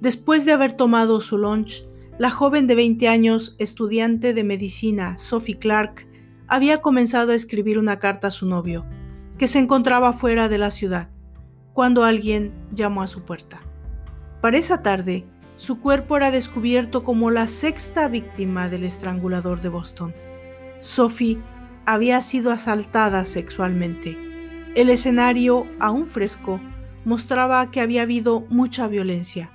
después 0.00 0.44
de 0.44 0.52
haber 0.52 0.70
tomado 0.70 1.20
su 1.20 1.38
lunch, 1.38 1.84
la 2.18 2.30
joven 2.30 2.68
de 2.68 2.76
20 2.76 3.08
años, 3.08 3.56
estudiante 3.58 4.32
de 4.32 4.44
medicina, 4.44 5.18
Sophie 5.18 5.58
Clark, 5.58 6.06
había 6.46 6.80
comenzado 6.80 7.32
a 7.32 7.34
escribir 7.34 7.80
una 7.80 7.98
carta 7.98 8.28
a 8.28 8.30
su 8.30 8.46
novio, 8.46 8.86
que 9.38 9.48
se 9.48 9.58
encontraba 9.58 10.12
fuera 10.12 10.48
de 10.48 10.58
la 10.58 10.70
ciudad, 10.70 11.10
cuando 11.72 12.04
alguien 12.04 12.52
llamó 12.70 13.02
a 13.02 13.08
su 13.08 13.22
puerta. 13.22 13.60
Para 14.40 14.58
esa 14.58 14.84
tarde, 14.84 15.26
su 15.56 15.80
cuerpo 15.80 16.16
era 16.16 16.30
descubierto 16.30 17.02
como 17.02 17.32
la 17.32 17.48
sexta 17.48 18.06
víctima 18.06 18.68
del 18.68 18.84
estrangulador 18.84 19.60
de 19.60 19.68
Boston. 19.68 20.14
Sophie 20.78 21.40
había 21.86 22.20
sido 22.20 22.50
asaltada 22.50 23.24
sexualmente. 23.24 24.16
El 24.74 24.88
escenario, 24.88 25.66
aún 25.80 26.06
fresco, 26.06 26.60
mostraba 27.04 27.70
que 27.70 27.80
había 27.80 28.02
habido 28.02 28.40
mucha 28.48 28.86
violencia. 28.86 29.50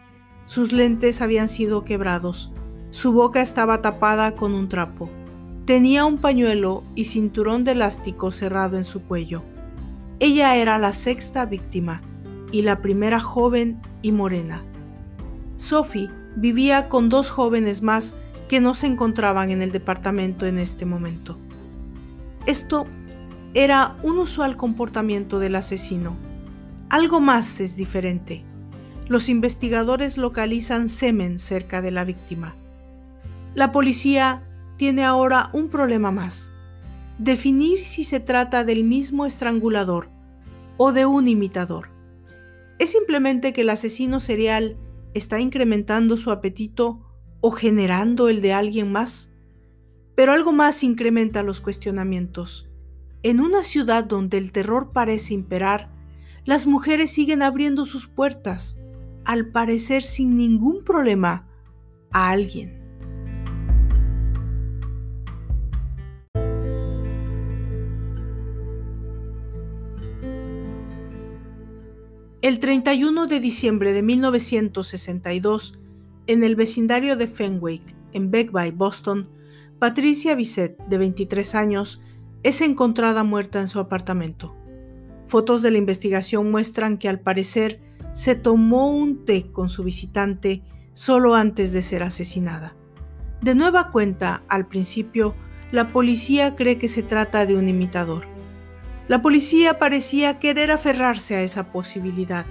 Sus 0.46 0.72
lentes 0.72 1.22
habían 1.22 1.48
sido 1.48 1.84
quebrados. 1.84 2.52
Su 2.90 3.12
boca 3.12 3.42
estaba 3.42 3.82
tapada 3.82 4.36
con 4.36 4.54
un 4.54 4.70
trapo. 4.70 5.10
Tenía 5.66 6.06
un 6.06 6.18
pañuelo 6.18 6.84
y 6.96 7.06
cinturón 7.06 7.64
de 7.64 7.72
elástico 7.74 8.32
cerrado 8.32 8.78
en 8.78 8.84
su 8.84 9.04
cuello. 9.04 9.44
Ella 10.20 10.56
era 10.56 10.78
la 10.78 10.94
sexta 10.94 11.46
víctima 11.46 12.02
y 12.52 12.62
la 12.62 12.82
primera 12.82 13.20
joven 13.20 13.80
y 14.02 14.12
morena. 14.12 14.64
Sophie 15.58 16.10
vivía 16.36 16.88
con 16.88 17.10
dos 17.10 17.32
jóvenes 17.32 17.82
más 17.82 18.14
que 18.48 18.62
no 18.62 18.74
se 18.74 18.88
encontraban 18.88 19.52
en 19.52 19.62
el 19.62 19.72
departamento 19.72 20.46
en 20.46 20.60
este 20.60 20.86
momento. 20.86 21.38
Esto 22.48 22.88
era 23.54 23.98
un 24.04 24.18
usual 24.20 24.56
comportamiento 24.56 25.38
del 25.40 25.56
asesino. 25.56 26.16
Algo 26.90 27.20
más 27.20 27.60
es 27.60 27.76
diferente. 27.76 28.46
Los 29.10 29.28
investigadores 29.28 30.18
localizan 30.18 30.88
semen 30.88 31.40
cerca 31.40 31.82
de 31.82 31.92
la 31.92 32.06
víctima. 32.06 32.56
La 33.54 33.74
policía 33.74 34.48
tiene 34.78 35.04
ahora 35.04 35.50
un 35.52 35.68
problema 35.68 36.12
más. 36.12 36.54
Definir 37.18 37.80
si 37.80 38.06
se 38.06 38.22
trata 38.22 38.64
del 38.64 38.86
mismo 38.86 39.26
estrangulador 39.26 40.10
o 40.78 40.94
de 40.94 41.06
un 41.06 41.28
imitador. 41.28 41.90
¿Es 42.80 42.92
simplemente 42.92 43.52
que 43.52 43.62
el 43.62 43.72
asesino 43.72 44.22
serial 44.22 44.78
está 45.14 45.42
incrementando 45.42 46.16
su 46.16 46.32
apetito 46.32 47.02
o 47.42 47.52
generando 47.52 48.30
el 48.30 48.42
de 48.42 48.54
alguien 48.54 48.90
más? 48.90 49.34
Pero 50.18 50.34
algo 50.34 50.52
más 50.52 50.84
incrementa 50.84 51.44
los 51.44 51.62
cuestionamientos. 51.62 52.68
En 53.22 53.40
una 53.40 53.62
ciudad 53.62 54.04
donde 54.04 54.40
el 54.40 54.52
terror 54.52 54.92
parece 54.92 55.36
imperar, 55.36 55.92
las 56.44 56.66
mujeres 56.66 57.12
siguen 57.12 57.44
abriendo 57.44 57.86
sus 57.86 58.08
puertas, 58.08 58.80
al 59.26 59.52
parecer 59.52 60.02
sin 60.02 60.36
ningún 60.36 60.84
problema, 60.84 61.48
a 62.12 62.32
alguien. 62.32 62.82
El 72.42 72.58
31 72.58 73.28
de 73.28 73.40
diciembre 73.40 73.94
de 73.94 74.02
1962, 74.02 75.78
en 76.26 76.44
el 76.44 76.56
vecindario 76.56 77.18
de 77.18 77.28
Fenwick, 77.28 77.84
en 78.14 78.32
Beckby, 78.32 78.72
Boston, 78.72 79.37
Patricia 79.80 80.34
Bisset, 80.34 80.76
de 80.88 80.98
23 80.98 81.54
años, 81.54 82.02
es 82.42 82.62
encontrada 82.62 83.24
muerta 83.24 83.60
en 83.60 83.68
su 83.68 83.80
apartamento. 83.80 84.56
Fotos 85.28 85.62
de 85.62 85.70
la 85.70 85.78
investigación 85.78 86.50
muestran 86.50 86.98
que 86.98 87.08
al 87.08 87.20
parecer 87.20 87.80
se 88.12 88.34
tomó 88.34 88.90
un 88.90 89.24
té 89.24 89.52
con 89.52 89.70
su 89.70 89.84
visitante 89.84 90.64
solo 90.94 91.36
antes 91.36 91.74
de 91.74 91.84
ser 91.84 92.02
asesinada. 92.02 92.76
De 93.44 93.54
nueva 93.54 93.92
cuenta, 93.92 94.44
al 94.48 94.68
principio, 94.68 95.36
la 95.72 95.94
policía 95.94 96.56
cree 96.56 96.80
que 96.80 96.88
se 96.88 97.04
trata 97.04 97.46
de 97.46 97.56
un 97.56 97.70
imitador. 97.70 98.24
La 99.08 99.22
policía 99.22 99.78
parecía 99.78 100.40
querer 100.40 100.72
aferrarse 100.72 101.36
a 101.36 101.44
esa 101.44 101.70
posibilidad, 101.70 102.48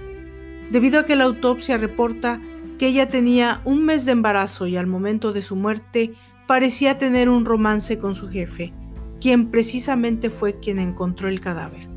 debido 0.71 1.01
a 1.01 1.05
que 1.05 1.17
la 1.17 1.25
autopsia 1.25 1.77
reporta 1.77 2.39
que 2.79 2.87
ella 2.87 3.09
tenía 3.09 3.61
un 3.65 3.83
mes 3.83 4.05
de 4.05 4.13
embarazo 4.13 4.65
y 4.65 4.77
al 4.77 4.87
momento 4.87 5.33
de 5.33 5.41
su 5.41 5.57
muerte 5.57 6.13
parecía 6.47 6.97
tener 6.97 7.29
un 7.29 7.45
romance 7.45 7.97
con 7.97 8.15
su 8.15 8.29
jefe, 8.29 8.73
quien 9.19 9.51
precisamente 9.51 10.29
fue 10.29 10.59
quien 10.59 10.79
encontró 10.79 11.27
el 11.29 11.41
cadáver. 11.41 11.87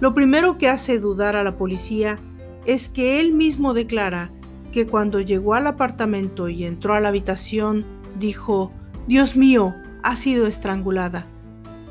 Lo 0.00 0.14
primero 0.14 0.56
que 0.56 0.68
hace 0.68 0.98
dudar 0.98 1.36
a 1.36 1.44
la 1.44 1.56
policía 1.56 2.18
es 2.64 2.88
que 2.88 3.20
él 3.20 3.32
mismo 3.32 3.74
declara 3.74 4.30
que 4.70 4.86
cuando 4.86 5.20
llegó 5.20 5.54
al 5.54 5.66
apartamento 5.66 6.48
y 6.48 6.64
entró 6.64 6.94
a 6.94 7.00
la 7.00 7.08
habitación, 7.08 7.84
dijo, 8.18 8.72
Dios 9.06 9.36
mío, 9.36 9.74
ha 10.02 10.16
sido 10.16 10.46
estrangulada. 10.46 11.26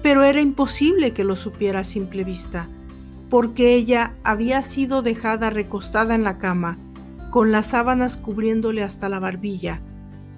Pero 0.01 0.23
era 0.23 0.41
imposible 0.41 1.13
que 1.13 1.23
lo 1.23 1.35
supiera 1.35 1.81
a 1.81 1.83
simple 1.83 2.23
vista, 2.23 2.67
porque 3.29 3.75
ella 3.75 4.15
había 4.23 4.61
sido 4.61 5.01
dejada 5.01 5.49
recostada 5.49 6.15
en 6.15 6.23
la 6.23 6.37
cama, 6.37 6.79
con 7.29 7.51
las 7.51 7.67
sábanas 7.67 8.17
cubriéndole 8.17 8.83
hasta 8.83 9.09
la 9.09 9.19
barbilla, 9.19 9.81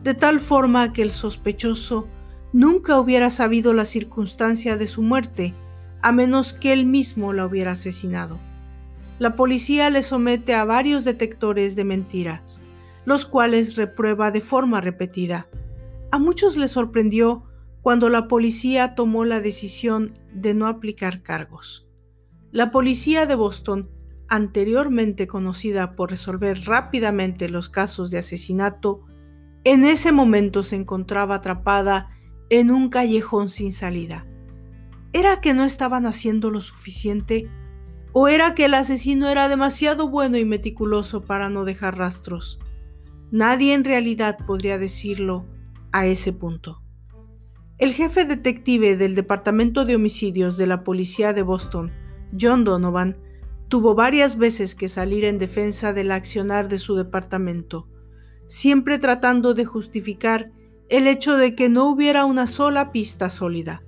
de 0.03 0.13
tal 0.13 0.39
forma 0.39 0.91
que 0.91 1.01
el 1.01 1.11
sospechoso 1.11 2.07
nunca 2.51 2.99
hubiera 2.99 3.29
sabido 3.29 3.73
la 3.73 3.85
circunstancia 3.85 4.75
de 4.75 4.85
su 4.85 5.01
muerte, 5.01 5.55
a 6.01 6.11
menos 6.11 6.53
que 6.53 6.73
él 6.73 6.85
mismo 6.85 7.31
la 7.33 7.45
hubiera 7.45 7.71
asesinado. 7.71 8.39
La 9.19 9.35
policía 9.35 9.89
le 9.89 10.03
somete 10.03 10.53
a 10.53 10.65
varios 10.65 11.05
detectores 11.05 11.75
de 11.75 11.85
mentiras, 11.85 12.61
los 13.05 13.25
cuales 13.25 13.75
reprueba 13.75 14.31
de 14.31 14.41
forma 14.41 14.81
repetida. 14.81 15.47
A 16.11 16.19
muchos 16.19 16.57
les 16.57 16.71
sorprendió 16.71 17.45
cuando 17.81 18.09
la 18.09 18.27
policía 18.27 18.95
tomó 18.95 19.23
la 19.23 19.39
decisión 19.39 20.17
de 20.33 20.53
no 20.53 20.67
aplicar 20.67 21.21
cargos. 21.21 21.87
La 22.51 22.71
policía 22.71 23.25
de 23.25 23.35
Boston, 23.35 23.89
anteriormente 24.27 25.27
conocida 25.27 25.95
por 25.95 26.11
resolver 26.11 26.65
rápidamente 26.65 27.49
los 27.49 27.69
casos 27.69 28.11
de 28.11 28.19
asesinato, 28.19 29.05
En 29.65 29.85
ese 29.85 30.11
momento 30.11 30.61
se 30.61 30.75
encontraba 30.75 31.35
atrapada 31.35 32.09
en 32.49 32.69
un 32.69 32.89
callejón 32.89 33.47
sin 33.47 33.71
salida. 33.71 34.27
¿Era 35.13 35.39
que 35.39 35.53
no 35.53 35.63
estaban 35.63 36.05
haciendo 36.05 36.49
lo 36.49 36.59
suficiente? 36.59 37.49
¿O 38.11 38.27
era 38.27 38.55
que 38.55 38.65
el 38.65 38.73
asesino 38.73 39.29
era 39.29 39.47
demasiado 39.47 40.09
bueno 40.09 40.37
y 40.37 40.45
meticuloso 40.45 41.23
para 41.23 41.49
no 41.49 41.63
dejar 41.63 41.97
rastros? 41.97 42.59
Nadie 43.31 43.73
en 43.73 43.83
realidad 43.83 44.37
podría 44.45 44.77
decirlo 44.77 45.47
a 45.91 46.07
ese 46.07 46.33
punto. 46.33 46.83
El 47.77 47.93
jefe 47.93 48.25
detective 48.25 48.97
del 48.97 49.15
Departamento 49.15 49.85
de 49.85 49.95
Homicidios 49.95 50.57
de 50.57 50.67
la 50.67 50.83
Policía 50.83 51.33
de 51.33 51.41
Boston, 51.41 51.91
John 52.39 52.63
Donovan, 52.63 53.17
tuvo 53.67 53.95
varias 53.95 54.37
veces 54.37 54.75
que 54.75 54.89
salir 54.89 55.25
en 55.25 55.39
defensa 55.39 55.93
del 55.93 56.11
accionar 56.11 56.67
de 56.67 56.77
su 56.77 56.95
departamento, 56.95 57.87
siempre 58.47 58.99
tratando 58.99 59.53
de 59.53 59.65
justificar 59.65 60.51
el 60.89 61.07
hecho 61.07 61.37
de 61.37 61.55
que 61.55 61.69
no 61.69 61.89
hubiera 61.89 62.25
una 62.25 62.47
sola 62.47 62.91
pista 62.91 63.29
sólida, 63.29 63.83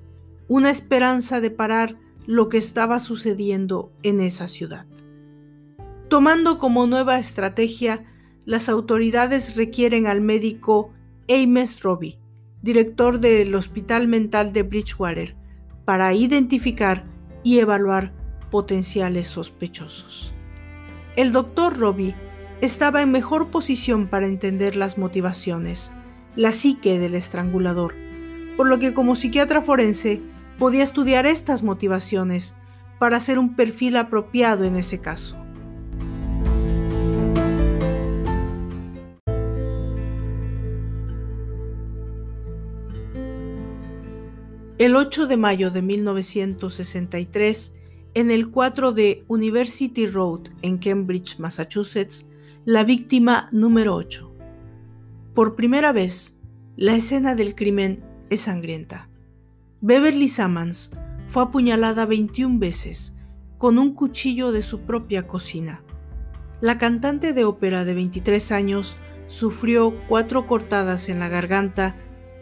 una 0.47 0.69
esperanza 0.69 1.41
de 1.41 1.51
parar 1.51 1.97
lo 2.25 2.49
que 2.49 2.57
estaba 2.57 2.99
sucediendo 2.99 3.91
en 4.03 4.19
esa 4.21 4.47
ciudad. 4.47 4.87
Tomando 6.07 6.57
como 6.57 6.87
nueva 6.87 7.19
estrategia, 7.19 8.05
las 8.45 8.69
autoridades 8.69 9.55
requieren 9.55 10.07
al 10.07 10.21
médico 10.21 10.93
Ames 11.29 11.81
Robbie, 11.81 12.19
director 12.61 13.19
del 13.19 13.53
Hospital 13.55 14.07
Mental 14.07 14.53
de 14.53 14.63
Bridgewater, 14.63 15.35
para 15.83 16.13
identificar 16.13 17.05
y 17.43 17.59
evaluar 17.59 18.13
potenciales 18.49 19.27
sospechosos. 19.27 20.33
El 21.15 21.31
doctor 21.31 21.77
Robbie 21.77 22.15
estaba 22.61 23.01
en 23.01 23.11
mejor 23.11 23.51
posición 23.51 24.07
para 24.07 24.27
entender 24.27 24.75
las 24.75 24.97
motivaciones, 24.97 25.91
la 26.35 26.51
psique 26.51 26.99
del 26.99 27.15
estrangulador, 27.15 27.95
por 28.57 28.67
lo 28.67 28.79
que 28.79 28.93
como 28.93 29.15
psiquiatra 29.15 29.61
forense 29.61 30.21
podía 30.57 30.83
estudiar 30.83 31.25
estas 31.25 31.63
motivaciones 31.63 32.55
para 32.99 33.17
hacer 33.17 33.39
un 33.39 33.55
perfil 33.55 33.97
apropiado 33.97 34.63
en 34.63 34.77
ese 34.77 34.99
caso. 34.99 35.37
El 44.77 44.97
8 44.97 45.27
de 45.27 45.37
mayo 45.37 45.71
de 45.71 45.81
1963, 45.81 47.73
en 48.13 48.29
el 48.29 48.49
4 48.49 48.91
de 48.91 49.23
University 49.27 50.05
Road 50.05 50.49
en 50.61 50.77
Cambridge, 50.77 51.39
Massachusetts, 51.39 52.27
la 52.65 52.83
víctima 52.83 53.47
número 53.51 53.93
8. 53.93 54.35
Por 55.35 55.55
primera 55.55 55.93
vez, 55.93 56.39
la 56.75 56.95
escena 56.95 57.35
del 57.35 57.53
crimen 57.53 58.03
es 58.31 58.41
sangrienta. 58.41 59.07
Beverly 59.81 60.27
Sammons 60.27 60.89
fue 61.27 61.43
apuñalada 61.43 62.07
21 62.07 62.57
veces 62.57 63.15
con 63.59 63.77
un 63.77 63.93
cuchillo 63.93 64.51
de 64.51 64.63
su 64.63 64.81
propia 64.81 65.27
cocina. 65.27 65.83
La 66.59 66.79
cantante 66.79 67.33
de 67.33 67.45
ópera 67.45 67.85
de 67.85 67.93
23 67.93 68.51
años 68.51 68.97
sufrió 69.27 69.93
cuatro 70.07 70.47
cortadas 70.47 71.07
en 71.09 71.19
la 71.19 71.29
garganta 71.29 71.95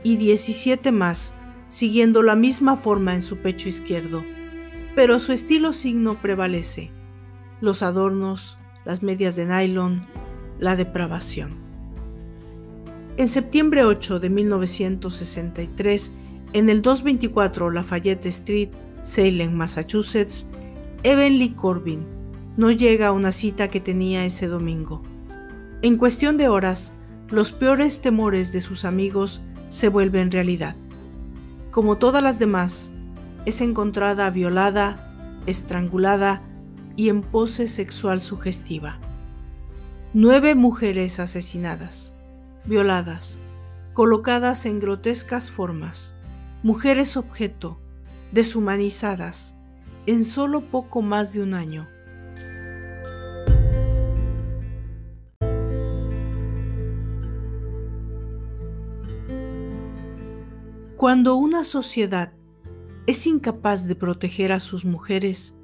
y 0.03 0.15
17 0.15 0.93
más 0.93 1.33
siguiendo 1.67 2.23
la 2.23 2.37
misma 2.37 2.77
forma 2.77 3.13
en 3.13 3.21
su 3.21 3.39
pecho 3.39 3.67
izquierdo, 3.67 4.23
pero 4.95 5.19
su 5.19 5.33
estilo 5.33 5.73
signo 5.73 6.21
prevalece, 6.21 6.91
los 7.59 7.83
adornos, 7.83 8.57
las 8.85 9.03
medias 9.03 9.35
de 9.35 9.45
nylon, 9.45 10.05
la 10.59 10.75
depravación. 10.75 11.51
En 13.17 13.27
septiembre 13.27 13.83
8 13.83 14.19
de 14.19 14.29
1963, 14.29 16.11
en 16.53 16.69
el 16.69 16.81
224 16.81 17.71
Lafayette 17.71 18.25
Street, 18.27 18.69
Salem, 19.01 19.53
Massachusetts, 19.53 20.47
Evan 21.03 21.47
Corbin 21.55 22.05
no 22.57 22.71
llega 22.71 23.07
a 23.07 23.11
una 23.11 23.31
cita 23.31 23.67
que 23.67 23.79
tenía 23.79 24.25
ese 24.25 24.47
domingo. 24.47 25.03
En 25.81 25.97
cuestión 25.97 26.37
de 26.37 26.47
horas, 26.47 26.93
los 27.29 27.51
peores 27.51 28.01
temores 28.01 28.51
de 28.51 28.61
sus 28.61 28.85
amigos 28.85 29.41
se 29.69 29.89
vuelven 29.89 30.31
realidad 30.31 30.75
como 31.73 31.97
todas 31.97 32.21
las 32.21 32.37
demás, 32.37 32.93
es 33.47 33.59
encontrada 33.59 34.29
violada, 34.29 35.41
estrangulada 35.47 36.43
y 36.95 37.09
en 37.09 37.21
pose 37.21 37.67
sexual 37.67 38.21
sugestiva. 38.21 38.99
Nueve 40.13 40.55
mujeres 40.55 41.19
asesinadas, 41.19 42.13
violadas, 42.65 43.39
colocadas 43.93 44.65
en 44.65 44.79
grotescas 44.79 45.49
formas, 45.49 46.15
mujeres 46.61 47.17
objeto, 47.17 47.79
deshumanizadas, 48.31 49.55
en 50.05 50.23
solo 50.23 50.61
poco 50.69 51.01
más 51.01 51.33
de 51.33 51.41
un 51.41 51.53
año. 51.53 51.87
Cuando 60.97 61.35
una 61.35 61.63
sociedad 61.63 62.31
es 63.07 63.27
incapaz 63.27 63.87
de 63.87 63.95
proteger 63.95 64.53
a 64.53 64.61
sus 64.61 64.85
mujeres, 64.85 65.57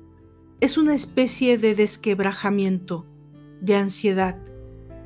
es 0.62 0.78
una 0.78 0.94
especie 0.94 1.58
de 1.58 1.74
desquebrajamiento, 1.74 3.06
de 3.62 3.76
ansiedad, 3.76 4.38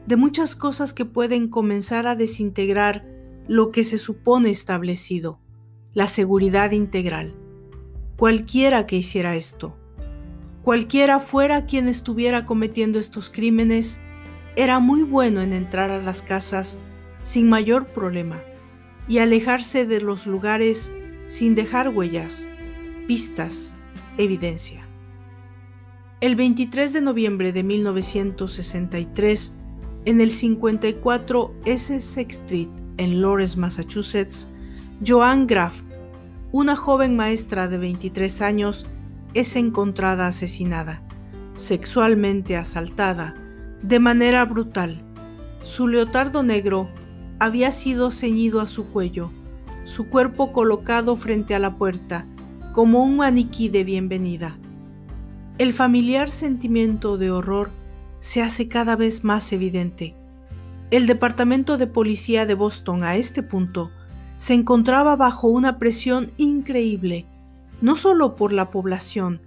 de 0.08 0.16
muchas 0.16 0.56
cosas 0.56 0.94
que 0.94 1.06
pueden 1.06 1.48
comenzar 1.48 2.08
a 2.08 2.16
desintegrar 2.16 3.06
lo 3.48 3.72
que 3.72 3.84
se 3.84 3.98
supone 3.98 4.50
establecido, 4.50 5.40
la 5.94 6.08
seguridad 6.08 6.72
integral. 6.72 7.36
Cualquiera 8.18 8.88
que 8.88 8.98
hiciera 8.98 9.36
esto, 9.36 9.78
cualquiera 10.64 11.20
fuera 11.20 11.66
quien 11.66 11.88
estuviera 11.88 12.46
cometiendo 12.46 12.98
estos 12.98 13.30
crímenes, 13.30 14.02
era 14.56 14.80
muy 14.80 15.04
bueno 15.04 15.42
en 15.42 15.54
entrar 15.54 15.92
a 15.92 16.02
las 16.02 16.22
casas 16.22 16.80
sin 17.22 17.48
mayor 17.48 17.88
problema 17.88 18.42
y 19.08 19.20
alejarse 19.20 19.86
de 19.86 20.02
los 20.02 20.26
lugares 20.26 20.92
sin 21.28 21.54
dejar 21.54 21.90
huellas, 21.90 22.50
pistas, 23.08 23.76
evidencia. 24.18 24.83
El 26.24 26.38
23 26.38 26.94
de 26.94 27.02
noviembre 27.02 27.52
de 27.52 27.64
1963, 27.64 29.52
en 30.06 30.22
el 30.22 30.32
54 30.32 31.54
Essex 31.66 32.16
Street 32.16 32.70
en 32.96 33.22
Lawrence, 33.22 33.60
Massachusetts, 33.60 34.48
Joan 35.06 35.48
Graft, 35.48 35.84
una 36.54 36.78
joven 36.78 37.18
maestra 37.18 37.68
de 37.68 37.78
23 37.78 38.42
años, 38.42 38.86
es 39.34 39.58
encontrada 39.58 40.28
asesinada, 40.28 41.04
sexualmente 41.56 42.56
asaltada, 42.56 43.36
de 43.82 44.00
manera 44.00 44.46
brutal. 44.46 45.04
Su 45.62 45.90
leotardo 45.90 46.42
negro 46.42 46.88
había 47.40 47.74
sido 47.74 48.12
ceñido 48.12 48.62
a 48.62 48.66
su 48.66 48.86
cuello, 48.86 49.30
su 49.84 50.08
cuerpo 50.08 50.54
colocado 50.54 51.18
frente 51.18 51.54
a 51.54 51.60
la 51.60 51.76
puerta, 51.76 52.26
como 52.72 53.04
un 53.04 53.18
maniquí 53.18 53.68
de 53.68 53.84
bienvenida. 53.84 54.58
El 55.60 55.72
familiar 55.72 56.32
sentimiento 56.32 57.20
de 57.20 57.30
horror 57.30 57.70
se 58.20 58.42
hace 58.42 58.68
cada 58.68 58.96
vez 58.96 59.24
más 59.24 59.54
evidente. 59.54 60.16
El 60.90 61.06
Departamento 61.06 61.78
de 61.78 61.86
Policía 61.86 62.48
de 62.48 62.56
Boston 62.56 63.04
a 63.04 63.18
este 63.18 63.44
punto 63.44 63.92
se 64.36 64.56
encontraba 64.56 65.16
bajo 65.16 65.48
una 65.48 65.78
presión 65.78 66.32
increíble, 66.38 67.28
no 67.82 67.96
solo 67.96 68.36
por 68.36 68.52
la 68.52 68.72
población, 68.72 69.42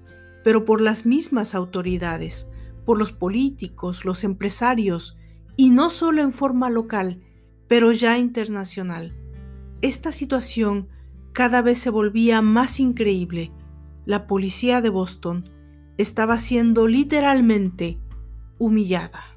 pero 0.44 0.64
por 0.64 0.80
las 0.80 1.06
mismas 1.06 1.56
autoridades, 1.56 2.48
por 2.84 2.98
los 2.98 3.10
políticos, 3.10 4.04
los 4.04 4.22
empresarios, 4.22 5.16
y 5.56 5.70
no 5.70 5.90
solo 5.90 6.22
en 6.22 6.32
forma 6.32 6.70
local, 6.70 7.20
pero 7.66 7.90
ya 7.90 8.16
internacional. 8.16 9.12
Esta 9.82 10.12
situación 10.12 10.88
cada 11.32 11.62
vez 11.62 11.78
se 11.78 11.90
volvía 11.90 12.42
más 12.42 12.78
increíble. 12.78 13.50
La 14.04 14.28
policía 14.28 14.80
de 14.80 14.90
Boston 14.90 15.55
estaba 15.98 16.36
siendo 16.36 16.86
literalmente 16.88 17.98
humillada. 18.58 19.36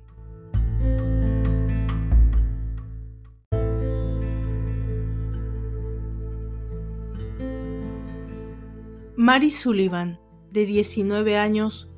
Mary 9.15 9.49
Sullivan, 9.49 10.17
de 10.51 10.65
19 10.65 11.37
años, 11.37 11.91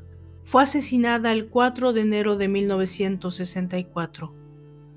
fue 0.43 0.63
asesinada 0.63 1.31
el 1.31 1.49
4 1.49 1.93
de 1.93 2.01
enero 2.01 2.35
de 2.35 2.47
1964. 2.47 4.33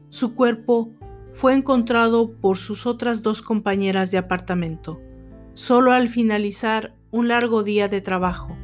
Su 0.08 0.32
cuerpo 0.32 0.90
fue 1.32 1.54
encontrado 1.54 2.32
por 2.40 2.56
sus 2.56 2.86
otras 2.86 3.22
dos 3.22 3.42
compañeras 3.42 4.10
de 4.10 4.18
apartamento, 4.18 5.00
solo 5.52 5.92
al 5.92 6.08
finalizar 6.08 6.96
un 7.10 7.28
largo 7.28 7.62
día 7.62 7.88
de 7.88 8.00
trabajo. 8.00 8.56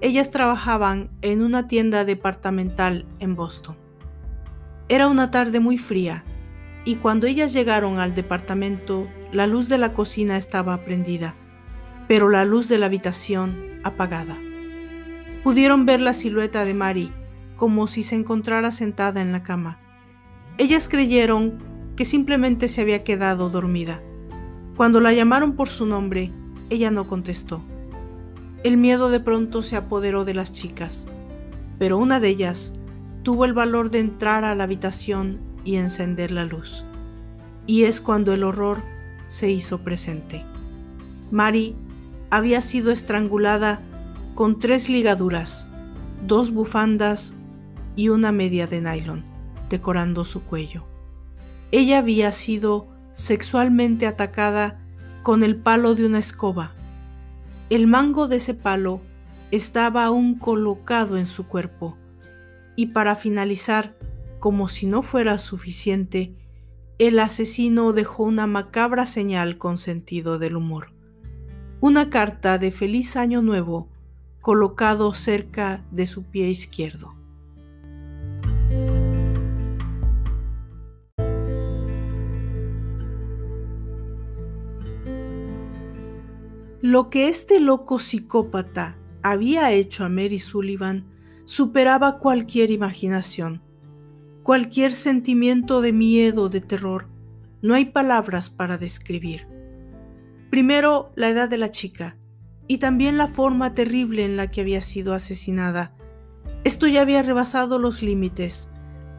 Ellas 0.00 0.30
trabajaban 0.30 1.10
en 1.22 1.42
una 1.42 1.68
tienda 1.68 2.04
departamental 2.04 3.06
en 3.18 3.34
Boston. 3.34 3.76
Era 4.88 5.08
una 5.08 5.30
tarde 5.30 5.58
muy 5.58 5.78
fría 5.78 6.24
y 6.84 6.96
cuando 6.96 7.26
ellas 7.26 7.52
llegaron 7.52 7.98
al 7.98 8.14
departamento, 8.14 9.08
la 9.32 9.46
luz 9.46 9.68
de 9.68 9.78
la 9.78 9.94
cocina 9.94 10.36
estaba 10.36 10.84
prendida, 10.84 11.34
pero 12.08 12.28
la 12.28 12.44
luz 12.44 12.68
de 12.68 12.78
la 12.78 12.86
habitación 12.86 13.80
apagada. 13.82 14.38
Pudieron 15.42 15.86
ver 15.86 16.00
la 16.00 16.12
silueta 16.12 16.64
de 16.64 16.74
Mary 16.74 17.12
como 17.56 17.86
si 17.86 18.02
se 18.02 18.14
encontrara 18.14 18.70
sentada 18.70 19.22
en 19.22 19.32
la 19.32 19.42
cama. 19.42 19.80
Ellas 20.58 20.88
creyeron 20.88 21.58
que 21.96 22.04
simplemente 22.04 22.68
se 22.68 22.82
había 22.82 23.02
quedado 23.02 23.48
dormida. 23.48 24.02
Cuando 24.76 25.00
la 25.00 25.12
llamaron 25.12 25.56
por 25.56 25.68
su 25.68 25.86
nombre, 25.86 26.32
ella 26.68 26.90
no 26.90 27.06
contestó. 27.06 27.64
El 28.62 28.76
miedo 28.76 29.10
de 29.10 29.20
pronto 29.20 29.62
se 29.62 29.76
apoderó 29.76 30.24
de 30.24 30.34
las 30.34 30.52
chicas, 30.52 31.06
pero 31.78 31.98
una 31.98 32.20
de 32.20 32.28
ellas 32.28 32.72
tuvo 33.22 33.44
el 33.44 33.52
valor 33.52 33.90
de 33.90 34.00
entrar 34.00 34.44
a 34.44 34.54
la 34.54 34.64
habitación 34.64 35.40
y 35.64 35.76
encender 35.76 36.30
la 36.30 36.44
luz. 36.44 36.84
Y 37.66 37.84
es 37.84 38.00
cuando 38.00 38.32
el 38.32 38.44
horror 38.44 38.78
se 39.28 39.50
hizo 39.50 39.82
presente. 39.82 40.44
Mary 41.30 41.76
había 42.30 42.60
sido 42.60 42.92
estrangulada 42.92 43.80
con 44.34 44.58
tres 44.58 44.88
ligaduras, 44.88 45.68
dos 46.26 46.52
bufandas 46.52 47.34
y 47.96 48.10
una 48.10 48.32
media 48.32 48.66
de 48.66 48.80
nylon, 48.80 49.24
decorando 49.70 50.24
su 50.24 50.42
cuello. 50.42 50.84
Ella 51.72 51.98
había 51.98 52.30
sido 52.32 52.88
sexualmente 53.14 54.06
atacada 54.06 54.78
con 55.22 55.42
el 55.42 55.56
palo 55.56 55.94
de 55.94 56.06
una 56.06 56.18
escoba. 56.18 56.72
El 57.68 57.88
mango 57.88 58.28
de 58.28 58.36
ese 58.36 58.54
palo 58.54 59.00
estaba 59.50 60.04
aún 60.04 60.38
colocado 60.38 61.16
en 61.16 61.26
su 61.26 61.48
cuerpo. 61.48 61.96
Y 62.76 62.86
para 62.86 63.16
finalizar, 63.16 63.96
como 64.38 64.68
si 64.68 64.86
no 64.86 65.02
fuera 65.02 65.38
suficiente, 65.38 66.34
el 66.98 67.18
asesino 67.18 67.92
dejó 67.92 68.22
una 68.22 68.46
macabra 68.46 69.04
señal 69.04 69.58
con 69.58 69.78
sentido 69.78 70.38
del 70.38 70.56
humor. 70.56 70.92
Una 71.80 72.08
carta 72.08 72.58
de 72.58 72.70
feliz 72.70 73.16
año 73.16 73.42
nuevo 73.42 73.88
colocado 74.40 75.12
cerca 75.12 75.84
de 75.90 76.06
su 76.06 76.22
pie 76.22 76.48
izquierdo. 76.48 77.16
Lo 86.96 87.10
que 87.10 87.28
este 87.28 87.60
loco 87.60 87.98
psicópata 87.98 88.96
había 89.22 89.70
hecho 89.70 90.02
a 90.02 90.08
Mary 90.08 90.38
Sullivan 90.38 91.04
superaba 91.44 92.18
cualquier 92.20 92.70
imaginación, 92.70 93.60
cualquier 94.42 94.92
sentimiento 94.92 95.82
de 95.82 95.92
miedo, 95.92 96.48
de 96.48 96.62
terror. 96.62 97.10
No 97.60 97.74
hay 97.74 97.84
palabras 97.84 98.48
para 98.48 98.78
describir. 98.78 99.46
Primero, 100.48 101.12
la 101.16 101.28
edad 101.28 101.50
de 101.50 101.58
la 101.58 101.70
chica 101.70 102.16
y 102.66 102.78
también 102.78 103.18
la 103.18 103.28
forma 103.28 103.74
terrible 103.74 104.24
en 104.24 104.38
la 104.38 104.50
que 104.50 104.62
había 104.62 104.80
sido 104.80 105.12
asesinada. 105.12 105.94
Esto 106.64 106.86
ya 106.86 107.02
había 107.02 107.22
rebasado 107.22 107.78
los 107.78 108.02
límites. 108.02 108.70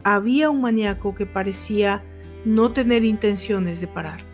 Había 0.02 0.50
un 0.50 0.62
maníaco 0.62 1.14
que 1.14 1.26
parecía 1.26 2.02
no 2.44 2.72
tener 2.72 3.04
intenciones 3.04 3.80
de 3.80 3.86
parar. 3.86 4.24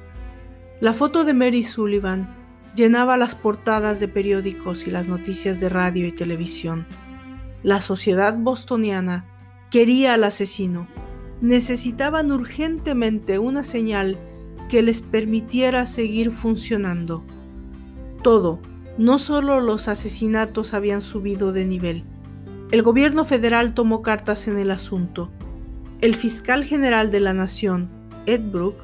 La 0.81 0.95
foto 0.95 1.25
de 1.25 1.35
Mary 1.35 1.63
Sullivan 1.63 2.43
llenaba 2.75 3.17
las 3.17 3.35
portadas 3.35 4.01
de 4.01 4.09
periódicos 4.09 4.87
y 4.87 4.91
las 4.91 5.09
noticias 5.09 5.61
de 5.61 5.69
radio 5.69 6.07
y 6.07 6.13
televisión. 6.13 6.87
La 7.63 7.81
sociedad 7.81 8.37
bostoniana 8.37 9.27
quería 9.71 10.15
al 10.15 10.25
asesino. 10.25 10.89
Necesitaban 11.41 12.33
urgentemente 12.33 13.39
una 13.39 13.65
señal 13.65 14.19
que 14.69 14.83
les 14.83 15.01
permitiera 15.01 15.87
seguir 15.87 16.31
funcionando. 16.31 17.25
Todo, 18.23 18.61
no 18.99 19.19
solo 19.19 19.61
los 19.61 19.89
asesinatos 19.89 20.75
habían 20.75 21.01
subido 21.01 21.53
de 21.53 21.65
nivel. 21.65 22.05
El 22.71 22.83
gobierno 22.83 23.25
federal 23.25 23.75
tomó 23.75 24.03
cartas 24.03 24.49
en 24.49 24.59
el 24.59 24.71
asunto. 24.71 25.31
El 26.01 26.15
fiscal 26.15 26.65
general 26.65 27.11
de 27.11 27.21
la 27.21 27.35
nación, 27.35 27.91
Ed 28.27 28.41
Brook, 28.51 28.77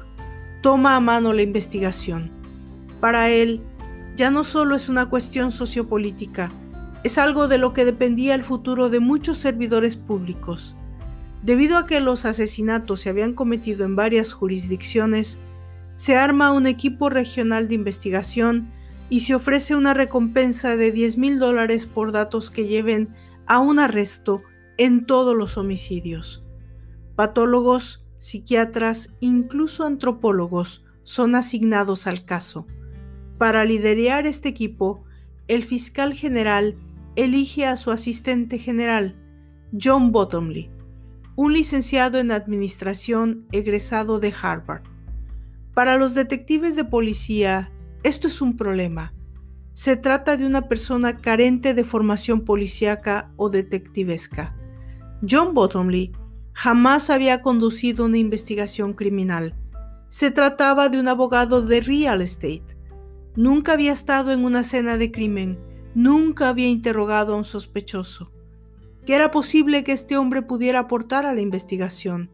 toma 0.61 0.95
a 0.95 0.99
mano 0.99 1.33
la 1.33 1.41
investigación. 1.41 2.31
Para 2.99 3.29
él, 3.29 3.61
ya 4.15 4.31
no 4.31 4.43
solo 4.43 4.75
es 4.75 4.89
una 4.89 5.07
cuestión 5.07 5.51
sociopolítica, 5.51 6.51
es 7.03 7.17
algo 7.17 7.47
de 7.47 7.57
lo 7.57 7.73
que 7.73 7.85
dependía 7.85 8.35
el 8.35 8.43
futuro 8.43 8.89
de 8.89 8.99
muchos 8.99 9.37
servidores 9.37 9.97
públicos. 9.97 10.75
Debido 11.41 11.77
a 11.77 11.87
que 11.87 11.99
los 12.01 12.25
asesinatos 12.25 13.01
se 13.01 13.09
habían 13.09 13.33
cometido 13.33 13.83
en 13.83 13.95
varias 13.95 14.33
jurisdicciones, 14.33 15.39
se 15.95 16.15
arma 16.15 16.51
un 16.51 16.67
equipo 16.67 17.09
regional 17.09 17.67
de 17.67 17.75
investigación 17.75 18.71
y 19.09 19.21
se 19.21 19.35
ofrece 19.35 19.75
una 19.75 19.93
recompensa 19.93 20.75
de 20.75 20.91
10 20.91 21.17
mil 21.17 21.39
dólares 21.39 21.85
por 21.85 22.11
datos 22.11 22.51
que 22.51 22.67
lleven 22.67 23.09
a 23.47 23.59
un 23.59 23.79
arresto 23.79 24.41
en 24.77 25.05
todos 25.05 25.35
los 25.35 25.57
homicidios. 25.57 26.43
Patólogos, 27.15 28.05
psiquiatras, 28.19 29.13
incluso 29.19 29.83
antropólogos 29.83 30.85
son 31.03 31.35
asignados 31.35 32.07
al 32.07 32.23
caso. 32.23 32.67
Para 33.41 33.65
liderar 33.65 34.27
este 34.27 34.49
equipo, 34.49 35.03
el 35.47 35.63
fiscal 35.63 36.13
general 36.13 36.75
elige 37.15 37.65
a 37.65 37.75
su 37.75 37.89
asistente 37.89 38.59
general, 38.59 39.15
John 39.73 40.11
Bottomley, 40.11 40.69
un 41.35 41.53
licenciado 41.53 42.19
en 42.19 42.29
administración 42.29 43.47
egresado 43.51 44.19
de 44.19 44.31
Harvard. 44.39 44.83
Para 45.73 45.97
los 45.97 46.13
detectives 46.13 46.75
de 46.75 46.83
policía, 46.83 47.71
esto 48.03 48.27
es 48.27 48.43
un 48.43 48.55
problema. 48.55 49.11
Se 49.73 49.95
trata 49.95 50.37
de 50.37 50.45
una 50.45 50.67
persona 50.67 51.17
carente 51.17 51.73
de 51.73 51.83
formación 51.83 52.41
policíaca 52.41 53.31
o 53.37 53.49
detectivesca. 53.49 54.55
John 55.27 55.55
Bottomley 55.55 56.11
jamás 56.53 57.09
había 57.09 57.41
conducido 57.41 58.05
una 58.05 58.19
investigación 58.19 58.93
criminal. 58.93 59.55
Se 60.09 60.29
trataba 60.29 60.89
de 60.89 60.99
un 60.99 61.07
abogado 61.07 61.65
de 61.65 61.81
real 61.81 62.21
estate 62.21 62.79
Nunca 63.35 63.73
había 63.73 63.91
estado 63.91 64.31
en 64.31 64.43
una 64.43 64.61
escena 64.61 64.97
de 64.97 65.11
crimen, 65.11 65.57
nunca 65.95 66.49
había 66.49 66.67
interrogado 66.67 67.33
a 67.33 67.37
un 67.37 67.43
sospechoso. 67.43 68.31
Que 69.05 69.15
era 69.15 69.31
posible 69.31 69.83
que 69.83 69.93
este 69.93 70.17
hombre 70.17 70.41
pudiera 70.41 70.79
aportar 70.79 71.25
a 71.25 71.33
la 71.33 71.41
investigación, 71.41 72.29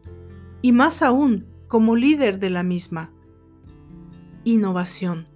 y 0.60 0.72
más 0.72 1.02
aún 1.02 1.46
como 1.68 1.96
líder 1.96 2.38
de 2.38 2.50
la 2.50 2.62
misma. 2.62 3.12
Innovación, 4.44 5.28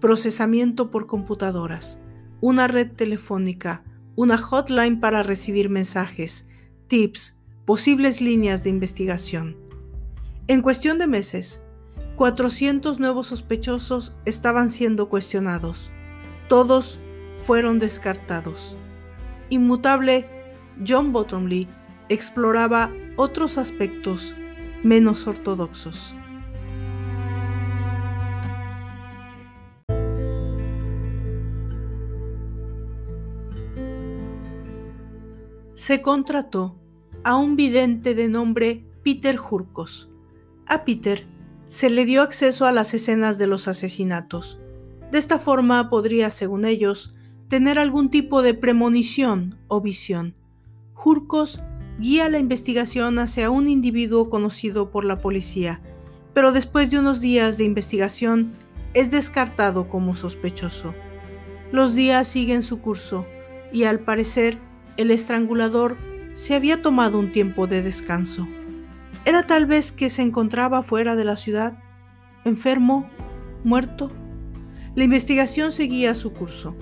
procesamiento 0.00 0.90
por 0.90 1.06
computadoras, 1.06 2.00
una 2.40 2.68
red 2.68 2.92
telefónica, 2.92 3.82
una 4.14 4.38
hotline 4.38 5.00
para 5.00 5.22
recibir 5.22 5.68
mensajes, 5.68 6.48
tips, 6.86 7.38
posibles 7.64 8.20
líneas 8.20 8.62
de 8.62 8.70
investigación. 8.70 9.56
En 10.46 10.62
cuestión 10.62 10.98
de 10.98 11.08
meses, 11.08 11.62
400 12.16 12.98
nuevos 12.98 13.26
sospechosos 13.26 14.16
estaban 14.24 14.70
siendo 14.70 15.10
cuestionados. 15.10 15.90
Todos 16.48 16.98
fueron 17.44 17.78
descartados. 17.78 18.74
Inmutable, 19.50 20.26
John 20.86 21.12
Bottomley 21.12 21.68
exploraba 22.08 22.90
otros 23.16 23.58
aspectos 23.58 24.34
menos 24.82 25.26
ortodoxos. 25.26 26.14
Se 35.74 36.00
contrató 36.00 36.78
a 37.24 37.36
un 37.36 37.56
vidente 37.56 38.14
de 38.14 38.28
nombre 38.28 38.86
Peter 39.04 39.36
Jurkos. 39.36 40.10
A 40.66 40.84
Peter 40.84 41.35
se 41.66 41.90
le 41.90 42.04
dio 42.04 42.22
acceso 42.22 42.66
a 42.66 42.72
las 42.72 42.94
escenas 42.94 43.38
de 43.38 43.46
los 43.46 43.68
asesinatos. 43.68 44.60
De 45.10 45.18
esta 45.18 45.38
forma 45.38 45.90
podría, 45.90 46.30
según 46.30 46.64
ellos, 46.64 47.14
tener 47.48 47.78
algún 47.78 48.10
tipo 48.10 48.42
de 48.42 48.54
premonición 48.54 49.58
o 49.68 49.80
visión. 49.80 50.34
Jurcos 50.94 51.62
guía 51.98 52.28
la 52.28 52.38
investigación 52.38 53.18
hacia 53.18 53.50
un 53.50 53.68
individuo 53.68 54.28
conocido 54.28 54.90
por 54.90 55.04
la 55.04 55.20
policía, 55.20 55.80
pero 56.34 56.52
después 56.52 56.90
de 56.90 56.98
unos 56.98 57.20
días 57.20 57.56
de 57.58 57.64
investigación 57.64 58.54
es 58.94 59.10
descartado 59.10 59.88
como 59.88 60.14
sospechoso. 60.14 60.94
Los 61.72 61.94
días 61.94 62.28
siguen 62.28 62.62
su 62.62 62.80
curso 62.80 63.26
y 63.72 63.84
al 63.84 64.00
parecer 64.00 64.58
el 64.96 65.10
estrangulador 65.10 65.96
se 66.32 66.54
había 66.54 66.82
tomado 66.82 67.18
un 67.18 67.32
tiempo 67.32 67.66
de 67.66 67.82
descanso. 67.82 68.46
Era 69.26 69.44
tal 69.44 69.66
vez 69.66 69.90
que 69.90 70.08
se 70.08 70.22
encontraba 70.22 70.84
fuera 70.84 71.16
de 71.16 71.24
la 71.24 71.34
ciudad, 71.34 71.76
enfermo, 72.44 73.10
muerto. 73.64 74.12
La 74.94 75.02
investigación 75.02 75.72
seguía 75.72 76.14
su 76.14 76.32
curso. 76.32 76.76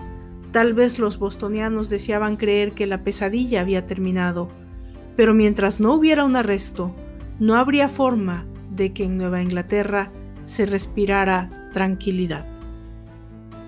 Tal 0.53 0.75
vez 0.75 0.99
los 0.99 1.19
bostonianos 1.19 1.89
deseaban 1.89 2.37
creer 2.37 2.73
que 2.73 2.87
la 2.87 3.03
pesadilla 3.03 3.63
había 3.63 3.87
terminado, 3.87 4.51
pero 5.17 5.33
mientras 5.33 5.81
no 5.81 5.95
hubiera 5.95 6.27
un 6.27 6.37
arresto, 6.37 6.95
no 7.41 7.55
habría 7.55 7.89
forma 7.89 8.47
de 8.71 8.93
que 8.93 9.05
en 9.05 9.17
Nueva 9.17 9.43
Inglaterra 9.43 10.13
se 10.45 10.67
respirara 10.67 11.71
tranquilidad. 11.73 12.47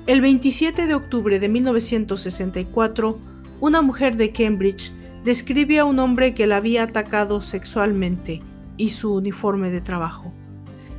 El 0.06 0.20
27 0.20 0.86
de 0.86 0.94
octubre 0.94 1.40
de 1.40 1.48
1964, 1.48 3.18
una 3.58 3.80
mujer 3.80 4.18
de 4.18 4.32
Cambridge 4.32 4.92
describe 5.24 5.78
a 5.78 5.86
un 5.86 5.98
hombre 5.98 6.34
que 6.34 6.46
la 6.46 6.58
había 6.58 6.82
atacado 6.82 7.40
sexualmente 7.40 8.42
y 8.76 8.90
su 8.90 9.14
uniforme 9.14 9.70
de 9.70 9.80
trabajo. 9.80 10.32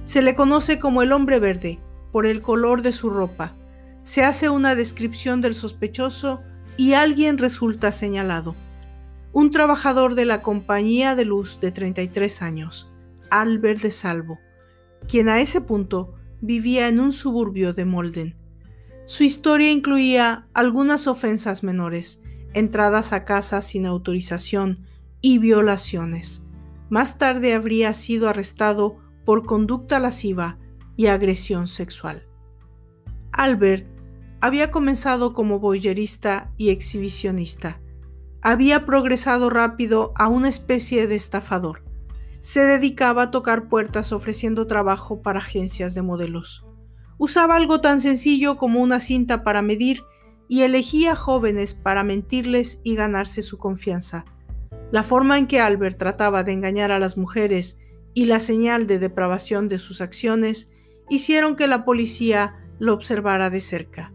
Se 0.05 0.21
le 0.21 0.35
conoce 0.35 0.79
como 0.79 1.01
el 1.01 1.11
hombre 1.11 1.39
verde 1.39 1.79
por 2.11 2.25
el 2.25 2.41
color 2.41 2.81
de 2.81 2.91
su 2.91 3.09
ropa. 3.09 3.55
Se 4.03 4.23
hace 4.23 4.49
una 4.49 4.75
descripción 4.75 5.41
del 5.41 5.53
sospechoso 5.53 6.41
y 6.77 6.93
alguien 6.93 7.37
resulta 7.37 7.91
señalado. 7.91 8.55
Un 9.33 9.51
trabajador 9.51 10.15
de 10.15 10.25
la 10.25 10.41
compañía 10.41 11.15
de 11.15 11.25
luz 11.25 11.59
de 11.59 11.71
33 11.71 12.41
años, 12.41 12.89
Albert 13.29 13.81
de 13.81 13.91
Salvo, 13.91 14.39
quien 15.07 15.29
a 15.29 15.41
ese 15.41 15.61
punto 15.61 16.15
vivía 16.41 16.87
en 16.87 16.99
un 16.99 17.11
suburbio 17.11 17.73
de 17.73 17.85
Molden. 17.85 18.35
Su 19.05 19.23
historia 19.23 19.71
incluía 19.71 20.47
algunas 20.53 21.07
ofensas 21.07 21.63
menores, 21.63 22.21
entradas 22.53 23.13
a 23.13 23.25
casa 23.25 23.61
sin 23.61 23.85
autorización 23.85 24.85
y 25.21 25.37
violaciones. 25.39 26.46
Más 26.89 27.17
tarde 27.17 27.53
habría 27.53 27.93
sido 27.93 28.29
arrestado 28.29 28.97
por 29.25 29.45
conducta 29.45 29.99
lasciva 29.99 30.57
y 30.95 31.07
agresión 31.07 31.67
sexual. 31.67 32.27
Albert 33.31 33.87
había 34.39 34.71
comenzado 34.71 35.33
como 35.33 35.59
boyerista 35.59 36.51
y 36.57 36.69
exhibicionista. 36.69 37.81
Había 38.41 38.85
progresado 38.85 39.49
rápido 39.49 40.13
a 40.15 40.27
una 40.27 40.47
especie 40.47 41.07
de 41.07 41.15
estafador. 41.15 41.83
Se 42.39 42.63
dedicaba 42.63 43.23
a 43.23 43.31
tocar 43.31 43.67
puertas 43.67 44.13
ofreciendo 44.13 44.67
trabajo 44.67 45.21
para 45.21 45.39
agencias 45.39 45.95
de 45.95 46.03
modelos. 46.03 46.65
Usaba 47.17 47.55
algo 47.55 47.81
tan 47.81 47.99
sencillo 47.99 48.57
como 48.57 48.79
una 48.79 48.99
cinta 48.99 49.43
para 49.43 49.61
medir 49.61 50.03
y 50.47 50.61
elegía 50.61 51.15
jóvenes 51.15 51.73
para 51.73 52.03
mentirles 52.03 52.79
y 52.83 52.95
ganarse 52.95 53.41
su 53.41 53.57
confianza. 53.57 54.25
La 54.91 55.03
forma 55.03 55.37
en 55.37 55.47
que 55.47 55.59
Albert 55.59 55.97
trataba 55.97 56.43
de 56.43 56.53
engañar 56.53 56.91
a 56.91 56.99
las 56.99 57.17
mujeres 57.17 57.77
y 58.13 58.25
la 58.25 58.39
señal 58.39 58.87
de 58.87 58.99
depravación 58.99 59.67
de 59.67 59.77
sus 59.77 60.01
acciones 60.01 60.71
hicieron 61.09 61.55
que 61.55 61.67
la 61.67 61.83
policía 61.85 62.55
lo 62.79 62.93
observara 62.93 63.49
de 63.49 63.59
cerca. 63.59 64.13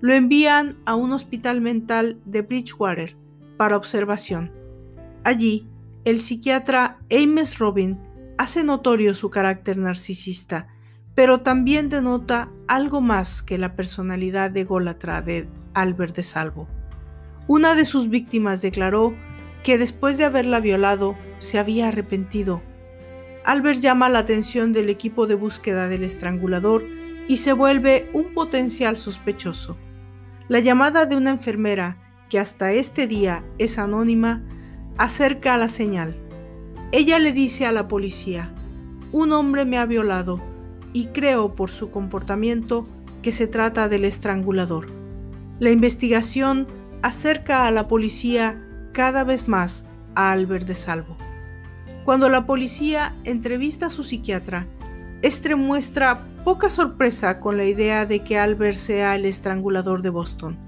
Lo 0.00 0.14
envían 0.14 0.78
a 0.86 0.94
un 0.94 1.12
hospital 1.12 1.60
mental 1.60 2.18
de 2.24 2.42
Bridgewater 2.42 3.16
para 3.58 3.76
observación. 3.76 4.52
Allí, 5.24 5.68
el 6.04 6.18
psiquiatra 6.18 6.98
Ames 7.10 7.58
Robin 7.58 8.00
hace 8.38 8.64
notorio 8.64 9.14
su 9.14 9.28
carácter 9.28 9.76
narcisista, 9.76 10.68
pero 11.14 11.42
también 11.42 11.90
denota 11.90 12.50
algo 12.68 13.02
más 13.02 13.42
que 13.42 13.58
la 13.58 13.76
personalidad 13.76 14.50
de 14.50 14.64
Gólatra 14.64 15.20
de 15.20 15.46
Albert 15.74 16.16
de 16.16 16.22
Salvo. 16.22 16.68
Una 17.46 17.74
de 17.74 17.84
sus 17.84 18.08
víctimas 18.08 18.62
declaró 18.62 19.14
que 19.62 19.78
después 19.78 20.18
de 20.18 20.24
haberla 20.24 20.60
violado 20.60 21.16
se 21.38 21.58
había 21.58 21.88
arrepentido. 21.88 22.62
Albert 23.44 23.80
llama 23.80 24.08
la 24.08 24.20
atención 24.20 24.72
del 24.72 24.90
equipo 24.90 25.26
de 25.26 25.34
búsqueda 25.34 25.88
del 25.88 26.04
estrangulador 26.04 26.84
y 27.28 27.38
se 27.38 27.52
vuelve 27.52 28.10
un 28.12 28.32
potencial 28.32 28.96
sospechoso. 28.96 29.76
La 30.48 30.60
llamada 30.60 31.06
de 31.06 31.16
una 31.16 31.30
enfermera, 31.30 31.96
que 32.28 32.38
hasta 32.38 32.72
este 32.72 33.06
día 33.06 33.44
es 33.58 33.78
anónima, 33.78 34.42
acerca 34.98 35.54
a 35.54 35.58
la 35.58 35.68
señal. 35.68 36.16
Ella 36.92 37.18
le 37.18 37.32
dice 37.32 37.66
a 37.66 37.72
la 37.72 37.88
policía, 37.88 38.52
un 39.12 39.32
hombre 39.32 39.64
me 39.64 39.78
ha 39.78 39.86
violado 39.86 40.42
y 40.92 41.06
creo 41.06 41.54
por 41.54 41.70
su 41.70 41.90
comportamiento 41.90 42.86
que 43.22 43.32
se 43.32 43.46
trata 43.46 43.88
del 43.88 44.04
estrangulador. 44.04 44.86
La 45.58 45.70
investigación 45.70 46.66
acerca 47.02 47.66
a 47.66 47.70
la 47.70 47.88
policía 47.88 48.60
cada 48.92 49.24
vez 49.24 49.48
más 49.48 49.86
a 50.14 50.32
Albert 50.32 50.66
de 50.66 50.74
Salvo. 50.74 51.16
Cuando 52.04 52.28
la 52.28 52.46
policía 52.46 53.16
entrevista 53.24 53.86
a 53.86 53.90
su 53.90 54.02
psiquiatra, 54.02 54.66
este 55.22 55.54
muestra 55.54 56.24
poca 56.44 56.70
sorpresa 56.70 57.40
con 57.40 57.56
la 57.56 57.64
idea 57.64 58.06
de 58.06 58.20
que 58.20 58.38
Albert 58.38 58.76
sea 58.76 59.14
el 59.14 59.26
estrangulador 59.26 60.02
de 60.02 60.10
Boston, 60.10 60.58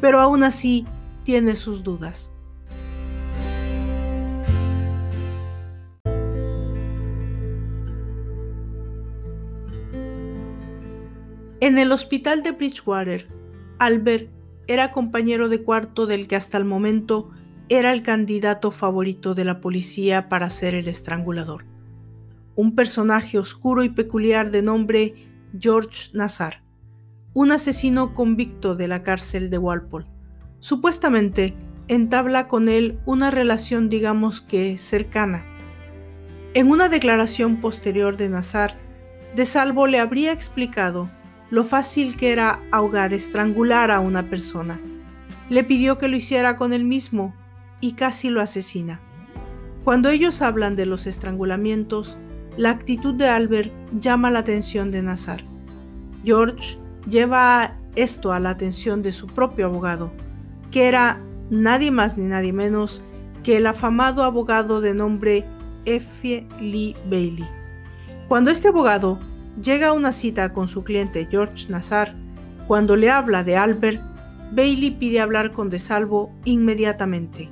pero 0.00 0.20
aún 0.20 0.44
así 0.44 0.86
tiene 1.24 1.56
sus 1.56 1.82
dudas. 1.82 2.32
En 11.60 11.78
el 11.78 11.92
hospital 11.92 12.42
de 12.42 12.52
Bridgewater, 12.52 13.26
Albert 13.78 14.28
era 14.66 14.92
compañero 14.92 15.48
de 15.48 15.62
cuarto 15.62 16.06
del 16.06 16.28
que 16.28 16.36
hasta 16.36 16.58
el 16.58 16.66
momento 16.66 17.30
era 17.68 17.92
el 17.92 18.02
candidato 18.02 18.70
favorito 18.70 19.34
de 19.34 19.44
la 19.44 19.60
policía 19.60 20.28
para 20.28 20.50
ser 20.50 20.74
el 20.74 20.86
estrangulador. 20.86 21.64
Un 22.56 22.74
personaje 22.74 23.38
oscuro 23.38 23.82
y 23.82 23.88
peculiar 23.88 24.50
de 24.50 24.62
nombre 24.62 25.14
George 25.58 26.10
Nazar, 26.12 26.62
un 27.32 27.52
asesino 27.52 28.12
convicto 28.12 28.76
de 28.76 28.86
la 28.86 29.02
cárcel 29.02 29.48
de 29.48 29.58
Walpole. 29.58 30.06
Supuestamente 30.60 31.56
entabla 31.88 32.44
con 32.44 32.68
él 32.68 32.98
una 33.06 33.30
relación 33.30 33.88
digamos 33.88 34.42
que 34.42 34.76
cercana. 34.76 35.44
En 36.52 36.70
una 36.70 36.88
declaración 36.88 37.60
posterior 37.60 38.16
de 38.16 38.28
Nazar, 38.28 38.76
De 39.34 39.46
Salvo 39.46 39.86
le 39.86 39.98
habría 39.98 40.32
explicado 40.32 41.10
lo 41.50 41.64
fácil 41.64 42.16
que 42.16 42.30
era 42.32 42.60
ahogar, 42.70 43.14
estrangular 43.14 43.90
a 43.90 44.00
una 44.00 44.28
persona. 44.28 44.80
Le 45.48 45.64
pidió 45.64 45.98
que 45.98 46.08
lo 46.08 46.16
hiciera 46.16 46.56
con 46.56 46.72
él 46.72 46.84
mismo 46.84 47.34
y 47.84 47.92
casi 47.92 48.30
lo 48.30 48.40
asesina. 48.40 48.98
Cuando 49.84 50.08
ellos 50.08 50.40
hablan 50.40 50.74
de 50.74 50.86
los 50.86 51.06
estrangulamientos, 51.06 52.16
la 52.56 52.70
actitud 52.70 53.12
de 53.12 53.28
Albert 53.28 53.70
llama 53.92 54.30
la 54.30 54.38
atención 54.38 54.90
de 54.90 55.02
Nazar. 55.02 55.44
George 56.24 56.78
lleva 57.06 57.76
esto 57.94 58.32
a 58.32 58.40
la 58.40 58.48
atención 58.48 59.02
de 59.02 59.12
su 59.12 59.26
propio 59.26 59.66
abogado, 59.66 60.14
que 60.70 60.88
era 60.88 61.20
nadie 61.50 61.90
más 61.90 62.16
ni 62.16 62.24
nadie 62.24 62.54
menos 62.54 63.02
que 63.42 63.58
el 63.58 63.66
afamado 63.66 64.22
abogado 64.22 64.80
de 64.80 64.94
nombre 64.94 65.44
F. 65.84 66.46
Lee 66.58 66.96
Bailey. 67.10 67.44
Cuando 68.28 68.50
este 68.50 68.68
abogado 68.68 69.20
llega 69.62 69.88
a 69.88 69.92
una 69.92 70.12
cita 70.12 70.54
con 70.54 70.68
su 70.68 70.84
cliente 70.84 71.28
George 71.30 71.68
Nazar, 71.68 72.14
cuando 72.66 72.96
le 72.96 73.10
habla 73.10 73.44
de 73.44 73.58
Albert, 73.58 74.00
Bailey 74.52 74.92
pide 74.92 75.20
hablar 75.20 75.52
con 75.52 75.68
De 75.68 75.78
Salvo 75.78 76.32
inmediatamente. 76.46 77.50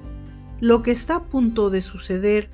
Lo 0.62 0.84
que 0.84 0.92
está 0.92 1.16
a 1.16 1.24
punto 1.24 1.70
de 1.70 1.80
suceder 1.80 2.48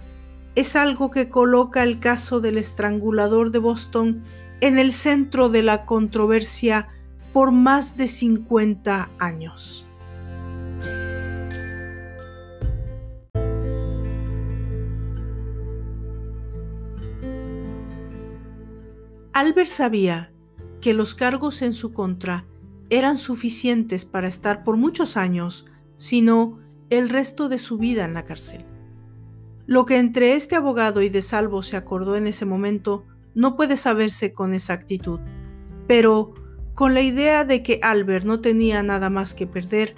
es 0.54 0.76
algo 0.76 1.10
que 1.10 1.28
coloca 1.28 1.82
el 1.82 2.00
caso 2.00 2.40
del 2.40 2.56
estrangulador 2.56 3.50
de 3.50 3.58
Boston 3.58 4.22
en 4.62 4.78
el 4.78 4.92
centro 4.92 5.50
de 5.50 5.62
la 5.62 5.84
controversia 5.84 6.88
por 7.34 7.52
más 7.52 7.98
de 7.98 8.08
50 8.08 9.10
años. 9.18 9.86
Albert 19.34 19.68
sabía 19.68 20.32
que 20.80 20.94
los 20.94 21.14
cargos 21.14 21.60
en 21.60 21.74
su 21.74 21.92
contra 21.92 22.46
eran 22.88 23.18
suficientes 23.18 24.06
para 24.06 24.28
estar 24.28 24.64
por 24.64 24.78
muchos 24.78 25.18
años, 25.18 25.66
sino 25.98 26.66
el 26.90 27.08
resto 27.08 27.48
de 27.48 27.58
su 27.58 27.78
vida 27.78 28.04
en 28.04 28.14
la 28.14 28.24
cárcel. 28.24 28.64
Lo 29.66 29.84
que 29.84 29.98
entre 29.98 30.34
este 30.34 30.56
abogado 30.56 31.02
y 31.02 31.08
de 31.08 31.20
Salvo 31.20 31.62
se 31.62 31.76
acordó 31.76 32.16
en 32.16 32.26
ese 32.26 32.46
momento 32.46 33.06
no 33.34 33.56
puede 33.56 33.76
saberse 33.76 34.32
con 34.32 34.54
exactitud, 34.54 35.20
pero 35.86 36.34
con 36.74 36.94
la 36.94 37.02
idea 37.02 37.44
de 37.44 37.62
que 37.62 37.80
Albert 37.82 38.24
no 38.24 38.40
tenía 38.40 38.82
nada 38.82 39.10
más 39.10 39.34
que 39.34 39.46
perder, 39.46 39.94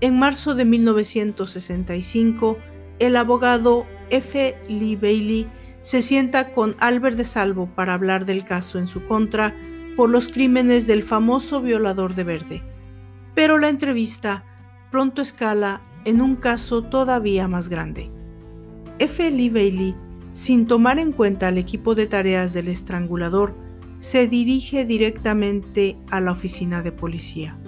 en 0.00 0.18
marzo 0.18 0.54
de 0.54 0.64
1965, 0.64 2.58
el 2.98 3.16
abogado 3.16 3.86
F. 4.10 4.56
Lee 4.68 4.96
Bailey 4.96 5.48
se 5.80 6.02
sienta 6.02 6.52
con 6.52 6.76
Albert 6.78 7.16
de 7.16 7.24
Salvo 7.24 7.74
para 7.74 7.94
hablar 7.94 8.26
del 8.26 8.44
caso 8.44 8.78
en 8.78 8.86
su 8.86 9.04
contra 9.06 9.54
por 9.96 10.10
los 10.10 10.28
crímenes 10.28 10.86
del 10.86 11.02
famoso 11.02 11.60
violador 11.60 12.14
de 12.14 12.24
verde. 12.24 12.62
Pero 13.34 13.58
la 13.58 13.68
entrevista 13.68 14.44
pronto 14.90 15.22
escala 15.22 15.82
en 16.08 16.22
un 16.22 16.36
caso 16.36 16.84
todavía 16.84 17.48
más 17.48 17.68
grande. 17.68 18.10
F. 18.98 19.30
Lee 19.30 19.50
Bailey, 19.50 19.94
sin 20.32 20.66
tomar 20.66 20.98
en 20.98 21.12
cuenta 21.12 21.50
el 21.50 21.58
equipo 21.58 21.94
de 21.94 22.06
tareas 22.06 22.54
del 22.54 22.68
estrangulador, 22.68 23.54
se 23.98 24.26
dirige 24.26 24.86
directamente 24.86 25.98
a 26.10 26.20
la 26.20 26.32
oficina 26.32 26.80
de 26.82 26.92
policía, 26.92 27.58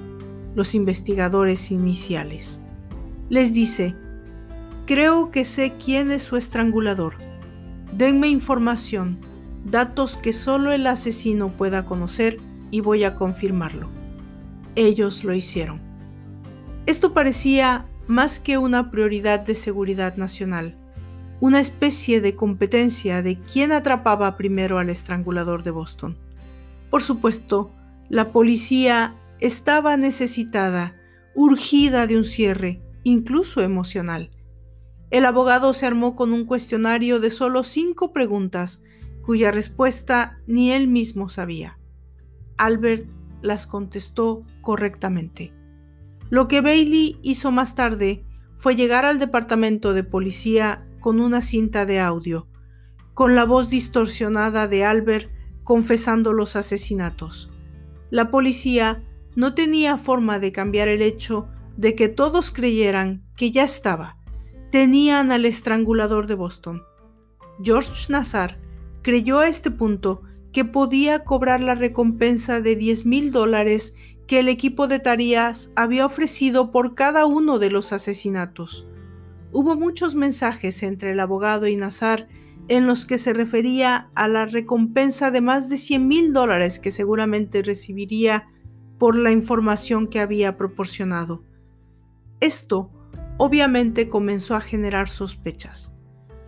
los 0.54 0.74
investigadores 0.74 1.70
iniciales. 1.70 2.62
Les 3.28 3.52
dice, 3.52 3.94
creo 4.86 5.30
que 5.30 5.44
sé 5.44 5.74
quién 5.74 6.10
es 6.10 6.22
su 6.22 6.38
estrangulador. 6.38 7.16
Denme 7.92 8.28
información, 8.28 9.18
datos 9.66 10.16
que 10.16 10.32
solo 10.32 10.72
el 10.72 10.86
asesino 10.86 11.54
pueda 11.58 11.84
conocer 11.84 12.38
y 12.70 12.80
voy 12.80 13.04
a 13.04 13.16
confirmarlo. 13.16 13.90
Ellos 14.76 15.24
lo 15.24 15.34
hicieron. 15.34 15.82
Esto 16.86 17.12
parecía 17.12 17.89
más 18.10 18.40
que 18.40 18.58
una 18.58 18.90
prioridad 18.90 19.40
de 19.40 19.54
seguridad 19.54 20.16
nacional, 20.16 20.76
una 21.40 21.60
especie 21.60 22.20
de 22.20 22.36
competencia 22.36 23.22
de 23.22 23.38
quién 23.38 23.72
atrapaba 23.72 24.36
primero 24.36 24.78
al 24.78 24.90
estrangulador 24.90 25.62
de 25.62 25.70
Boston. 25.70 26.18
Por 26.90 27.02
supuesto, 27.02 27.72
la 28.08 28.32
policía 28.32 29.16
estaba 29.38 29.96
necesitada, 29.96 30.94
urgida 31.34 32.06
de 32.06 32.16
un 32.16 32.24
cierre, 32.24 32.82
incluso 33.04 33.62
emocional. 33.62 34.30
El 35.10 35.24
abogado 35.24 35.72
se 35.72 35.86
armó 35.86 36.14
con 36.14 36.32
un 36.32 36.44
cuestionario 36.44 37.20
de 37.20 37.30
solo 37.30 37.62
cinco 37.62 38.12
preguntas, 38.12 38.82
cuya 39.22 39.50
respuesta 39.50 40.40
ni 40.46 40.72
él 40.72 40.88
mismo 40.88 41.28
sabía. 41.28 41.78
Albert 42.58 43.06
las 43.42 43.66
contestó 43.66 44.44
correctamente. 44.60 45.52
Lo 46.30 46.46
que 46.46 46.60
Bailey 46.60 47.18
hizo 47.22 47.50
más 47.50 47.74
tarde 47.74 48.24
fue 48.56 48.76
llegar 48.76 49.04
al 49.04 49.18
departamento 49.18 49.92
de 49.92 50.04
policía 50.04 50.86
con 51.00 51.20
una 51.20 51.42
cinta 51.42 51.86
de 51.86 51.98
audio, 51.98 52.46
con 53.14 53.34
la 53.34 53.44
voz 53.44 53.68
distorsionada 53.68 54.68
de 54.68 54.84
Albert 54.84 55.30
confesando 55.64 56.32
los 56.32 56.56
asesinatos. 56.56 57.50
La 58.10 58.30
policía 58.30 59.04
no 59.34 59.54
tenía 59.54 59.96
forma 59.96 60.38
de 60.38 60.52
cambiar 60.52 60.88
el 60.88 61.02
hecho 61.02 61.48
de 61.76 61.94
que 61.94 62.08
todos 62.08 62.50
creyeran 62.50 63.24
que 63.36 63.50
ya 63.50 63.64
estaba. 63.64 64.16
Tenían 64.70 65.32
al 65.32 65.46
estrangulador 65.46 66.26
de 66.26 66.34
Boston. 66.34 66.82
George 67.62 68.06
Nazar 68.08 68.58
creyó 69.02 69.38
a 69.38 69.48
este 69.48 69.70
punto 69.70 70.22
que 70.52 70.64
podía 70.64 71.24
cobrar 71.24 71.60
la 71.60 71.74
recompensa 71.74 72.60
de 72.60 72.76
10 72.76 73.06
mil 73.06 73.32
dólares 73.32 73.94
que 74.30 74.38
el 74.38 74.48
equipo 74.48 74.86
de 74.86 75.00
tareas 75.00 75.72
había 75.74 76.06
ofrecido 76.06 76.70
por 76.70 76.94
cada 76.94 77.26
uno 77.26 77.58
de 77.58 77.68
los 77.68 77.92
asesinatos. 77.92 78.86
Hubo 79.50 79.74
muchos 79.74 80.14
mensajes 80.14 80.84
entre 80.84 81.10
el 81.10 81.18
abogado 81.18 81.66
y 81.66 81.74
Nazar 81.74 82.28
en 82.68 82.86
los 82.86 83.06
que 83.06 83.18
se 83.18 83.32
refería 83.32 84.08
a 84.14 84.28
la 84.28 84.46
recompensa 84.46 85.32
de 85.32 85.40
más 85.40 85.68
de 85.68 85.78
100 85.78 86.06
mil 86.06 86.32
dólares 86.32 86.78
que 86.78 86.92
seguramente 86.92 87.60
recibiría 87.62 88.46
por 88.98 89.16
la 89.16 89.32
información 89.32 90.06
que 90.06 90.20
había 90.20 90.56
proporcionado. 90.56 91.42
Esto 92.38 92.92
obviamente 93.36 94.08
comenzó 94.08 94.54
a 94.54 94.60
generar 94.60 95.08
sospechas. 95.08 95.92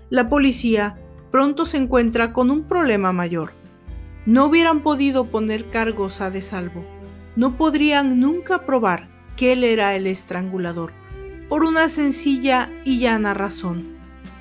La 0.09 0.29
policía 0.29 1.01
pronto 1.33 1.67
se 1.67 1.79
encuentra 1.79 2.33
con 2.33 2.53
un 2.53 2.69
problema 2.69 3.13
mayor. 3.13 3.55
No 4.25 4.47
hubieran 4.47 4.85
podido 4.85 5.31
poner 5.31 5.69
cargos 5.71 6.21
a 6.21 6.31
de 6.31 6.43
salvo. 6.43 6.92
No 7.37 7.57
podrían 7.57 8.21
nunca 8.21 8.67
probar 8.67 9.09
que 9.37 9.53
él 9.53 9.65
era 9.65 9.95
el 9.95 10.07
estrangulador, 10.07 10.93
por 11.49 11.65
una 11.65 11.89
sencilla 11.89 12.71
y 12.85 12.99
llana 12.99 13.35
razón. 13.35 13.97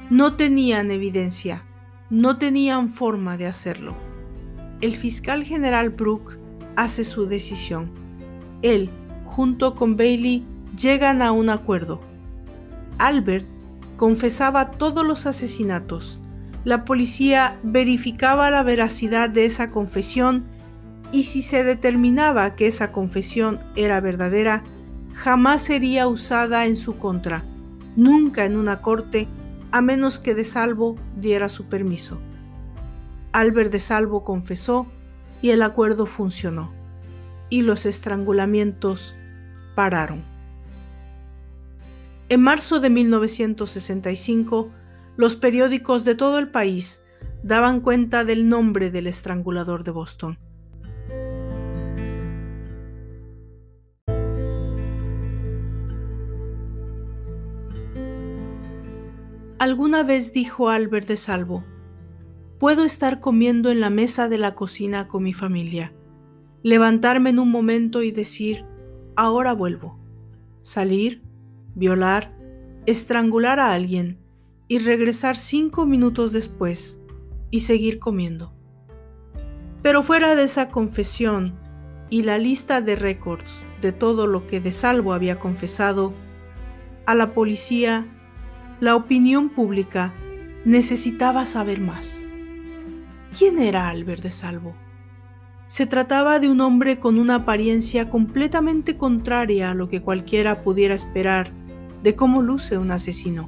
No 0.09 0.35
tenían 0.35 0.91
evidencia, 0.91 1.63
no 2.09 2.37
tenían 2.37 2.89
forma 2.89 3.37
de 3.37 3.47
hacerlo. 3.47 3.95
El 4.81 4.95
fiscal 4.95 5.43
general 5.43 5.91
Brooke 5.91 6.37
hace 6.75 7.03
su 7.03 7.27
decisión. 7.27 7.91
Él, 8.61 8.89
junto 9.23 9.75
con 9.75 9.95
Bailey, 9.95 10.45
llegan 10.75 11.21
a 11.21 11.31
un 11.31 11.49
acuerdo. 11.49 12.01
Albert 12.97 13.45
confesaba 13.95 14.71
todos 14.71 15.05
los 15.05 15.25
asesinatos. 15.25 16.19
La 16.63 16.85
policía 16.85 17.59
verificaba 17.63 18.51
la 18.51 18.63
veracidad 18.63 19.29
de 19.29 19.45
esa 19.45 19.69
confesión 19.69 20.45
y 21.11 21.23
si 21.23 21.41
se 21.41 21.63
determinaba 21.63 22.55
que 22.55 22.67
esa 22.67 22.91
confesión 22.91 23.59
era 23.75 23.99
verdadera, 23.99 24.63
jamás 25.13 25.61
sería 25.61 26.07
usada 26.07 26.65
en 26.65 26.75
su 26.75 26.97
contra, 26.97 27.43
nunca 27.95 28.45
en 28.45 28.55
una 28.55 28.81
corte, 28.81 29.27
a 29.71 29.81
menos 29.81 30.19
que 30.19 30.35
De 30.35 30.43
Salvo 30.43 30.95
diera 31.17 31.49
su 31.49 31.65
permiso. 31.65 32.19
Albert 33.33 33.71
De 33.71 33.79
Salvo 33.79 34.23
confesó 34.23 34.87
y 35.41 35.49
el 35.49 35.61
acuerdo 35.61 36.05
funcionó, 36.05 36.71
y 37.49 37.61
los 37.61 37.85
estrangulamientos 37.85 39.15
pararon. 39.75 40.23
En 42.29 42.41
marzo 42.41 42.79
de 42.79 42.89
1965, 42.89 44.69
los 45.17 45.35
periódicos 45.35 46.05
de 46.05 46.15
todo 46.15 46.39
el 46.39 46.49
país 46.49 47.03
daban 47.43 47.81
cuenta 47.81 48.23
del 48.23 48.47
nombre 48.47 48.89
del 48.89 49.07
estrangulador 49.07 49.83
de 49.83 49.91
Boston. 49.91 50.39
Alguna 59.61 60.01
vez 60.01 60.33
dijo 60.33 60.69
Albert 60.69 61.07
de 61.07 61.17
Salvo, 61.17 61.63
puedo 62.57 62.83
estar 62.83 63.19
comiendo 63.19 63.69
en 63.69 63.79
la 63.79 63.91
mesa 63.91 64.27
de 64.27 64.39
la 64.39 64.55
cocina 64.55 65.07
con 65.07 65.21
mi 65.21 65.33
familia, 65.33 65.93
levantarme 66.63 67.29
en 67.29 67.37
un 67.37 67.51
momento 67.51 68.01
y 68.01 68.09
decir, 68.09 68.65
ahora 69.15 69.53
vuelvo, 69.53 69.99
salir, 70.63 71.21
violar, 71.75 72.35
estrangular 72.87 73.59
a 73.59 73.71
alguien 73.71 74.17
y 74.67 74.79
regresar 74.79 75.37
cinco 75.37 75.85
minutos 75.85 76.33
después 76.33 76.99
y 77.51 77.59
seguir 77.59 77.99
comiendo. 77.99 78.55
Pero 79.83 80.01
fuera 80.01 80.33
de 80.33 80.45
esa 80.45 80.71
confesión 80.71 81.53
y 82.09 82.23
la 82.23 82.39
lista 82.39 82.81
de 82.81 82.95
récords 82.95 83.61
de 83.79 83.91
todo 83.91 84.25
lo 84.25 84.47
que 84.47 84.59
de 84.59 84.71
salvo 84.71 85.13
había 85.13 85.35
confesado, 85.35 86.13
a 87.05 87.13
la 87.13 87.35
policía, 87.35 88.07
la 88.81 88.95
opinión 88.95 89.49
pública 89.49 90.11
necesitaba 90.65 91.45
saber 91.45 91.79
más. 91.79 92.25
¿Quién 93.37 93.59
era 93.59 93.89
Albert 93.89 94.23
de 94.23 94.31
Salvo? 94.31 94.73
Se 95.67 95.85
trataba 95.85 96.39
de 96.39 96.49
un 96.49 96.61
hombre 96.61 96.97
con 96.97 97.19
una 97.19 97.35
apariencia 97.35 98.09
completamente 98.09 98.97
contraria 98.97 99.69
a 99.69 99.75
lo 99.75 99.87
que 99.87 100.01
cualquiera 100.01 100.63
pudiera 100.63 100.95
esperar 100.95 101.51
de 102.01 102.15
cómo 102.15 102.41
luce 102.41 102.79
un 102.79 102.89
asesino. 102.89 103.47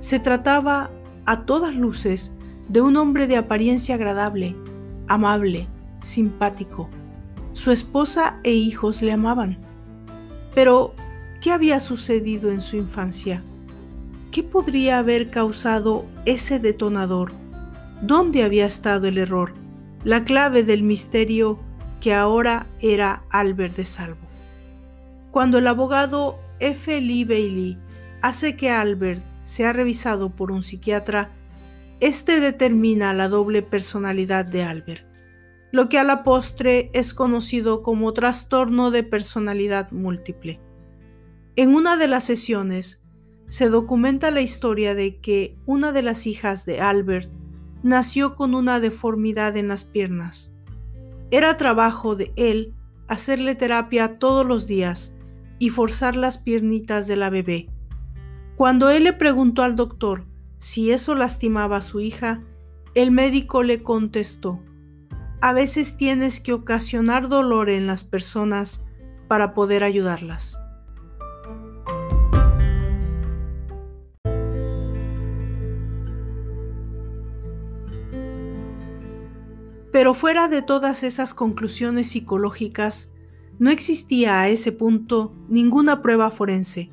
Se 0.00 0.18
trataba, 0.18 0.90
a 1.24 1.46
todas 1.46 1.74
luces, 1.74 2.34
de 2.68 2.82
un 2.82 2.98
hombre 2.98 3.26
de 3.26 3.38
apariencia 3.38 3.94
agradable, 3.94 4.54
amable, 5.08 5.66
simpático. 6.02 6.90
Su 7.54 7.70
esposa 7.70 8.38
e 8.44 8.52
hijos 8.52 9.00
le 9.00 9.12
amaban. 9.12 9.56
Pero, 10.54 10.94
¿qué 11.40 11.52
había 11.52 11.80
sucedido 11.80 12.50
en 12.50 12.60
su 12.60 12.76
infancia? 12.76 13.42
¿Qué 14.30 14.42
podría 14.42 14.98
haber 14.98 15.30
causado 15.30 16.04
ese 16.24 16.58
detonador? 16.58 17.32
¿Dónde 18.02 18.42
había 18.42 18.66
estado 18.66 19.06
el 19.06 19.18
error? 19.18 19.54
La 20.04 20.24
clave 20.24 20.62
del 20.62 20.82
misterio 20.82 21.58
que 22.00 22.14
ahora 22.14 22.66
era 22.80 23.24
Albert 23.30 23.76
de 23.76 23.84
Salvo. 23.84 24.26
Cuando 25.30 25.58
el 25.58 25.66
abogado 25.66 26.38
F. 26.60 27.00
Lee 27.00 27.24
Bailey 27.24 27.78
hace 28.22 28.56
que 28.56 28.70
Albert 28.70 29.22
sea 29.44 29.72
revisado 29.72 30.30
por 30.30 30.50
un 30.50 30.62
psiquiatra, 30.62 31.30
este 32.00 32.40
determina 32.40 33.14
la 33.14 33.28
doble 33.28 33.62
personalidad 33.62 34.44
de 34.44 34.62
Albert, 34.62 35.06
lo 35.72 35.88
que 35.88 35.98
a 35.98 36.04
la 36.04 36.24
postre 36.24 36.90
es 36.92 37.14
conocido 37.14 37.82
como 37.82 38.12
trastorno 38.12 38.90
de 38.90 39.02
personalidad 39.02 39.90
múltiple. 39.92 40.60
En 41.56 41.74
una 41.74 41.96
de 41.96 42.08
las 42.08 42.24
sesiones 42.24 43.00
se 43.48 43.68
documenta 43.68 44.30
la 44.30 44.40
historia 44.40 44.94
de 44.94 45.16
que 45.20 45.56
una 45.66 45.92
de 45.92 46.02
las 46.02 46.26
hijas 46.26 46.66
de 46.66 46.80
Albert 46.80 47.30
nació 47.82 48.34
con 48.34 48.54
una 48.54 48.80
deformidad 48.80 49.56
en 49.56 49.68
las 49.68 49.84
piernas. 49.84 50.54
Era 51.30 51.56
trabajo 51.56 52.16
de 52.16 52.32
él 52.36 52.74
hacerle 53.08 53.54
terapia 53.54 54.18
todos 54.18 54.44
los 54.44 54.66
días 54.66 55.14
y 55.58 55.70
forzar 55.70 56.16
las 56.16 56.38
piernitas 56.38 57.06
de 57.06 57.16
la 57.16 57.30
bebé. 57.30 57.68
Cuando 58.56 58.90
él 58.90 59.04
le 59.04 59.12
preguntó 59.12 59.62
al 59.62 59.76
doctor 59.76 60.24
si 60.58 60.90
eso 60.90 61.14
lastimaba 61.14 61.76
a 61.76 61.82
su 61.82 62.00
hija, 62.00 62.42
el 62.94 63.10
médico 63.10 63.62
le 63.62 63.82
contestó, 63.82 64.60
a 65.40 65.52
veces 65.52 65.96
tienes 65.96 66.40
que 66.40 66.52
ocasionar 66.52 67.28
dolor 67.28 67.68
en 67.68 67.86
las 67.86 68.04
personas 68.04 68.82
para 69.28 69.52
poder 69.54 69.84
ayudarlas. 69.84 70.58
Pero 79.96 80.12
fuera 80.12 80.46
de 80.48 80.60
todas 80.60 81.02
esas 81.02 81.32
conclusiones 81.32 82.10
psicológicas, 82.10 83.12
no 83.58 83.70
existía 83.70 84.42
a 84.42 84.50
ese 84.50 84.70
punto 84.70 85.34
ninguna 85.48 86.02
prueba 86.02 86.30
forense, 86.30 86.90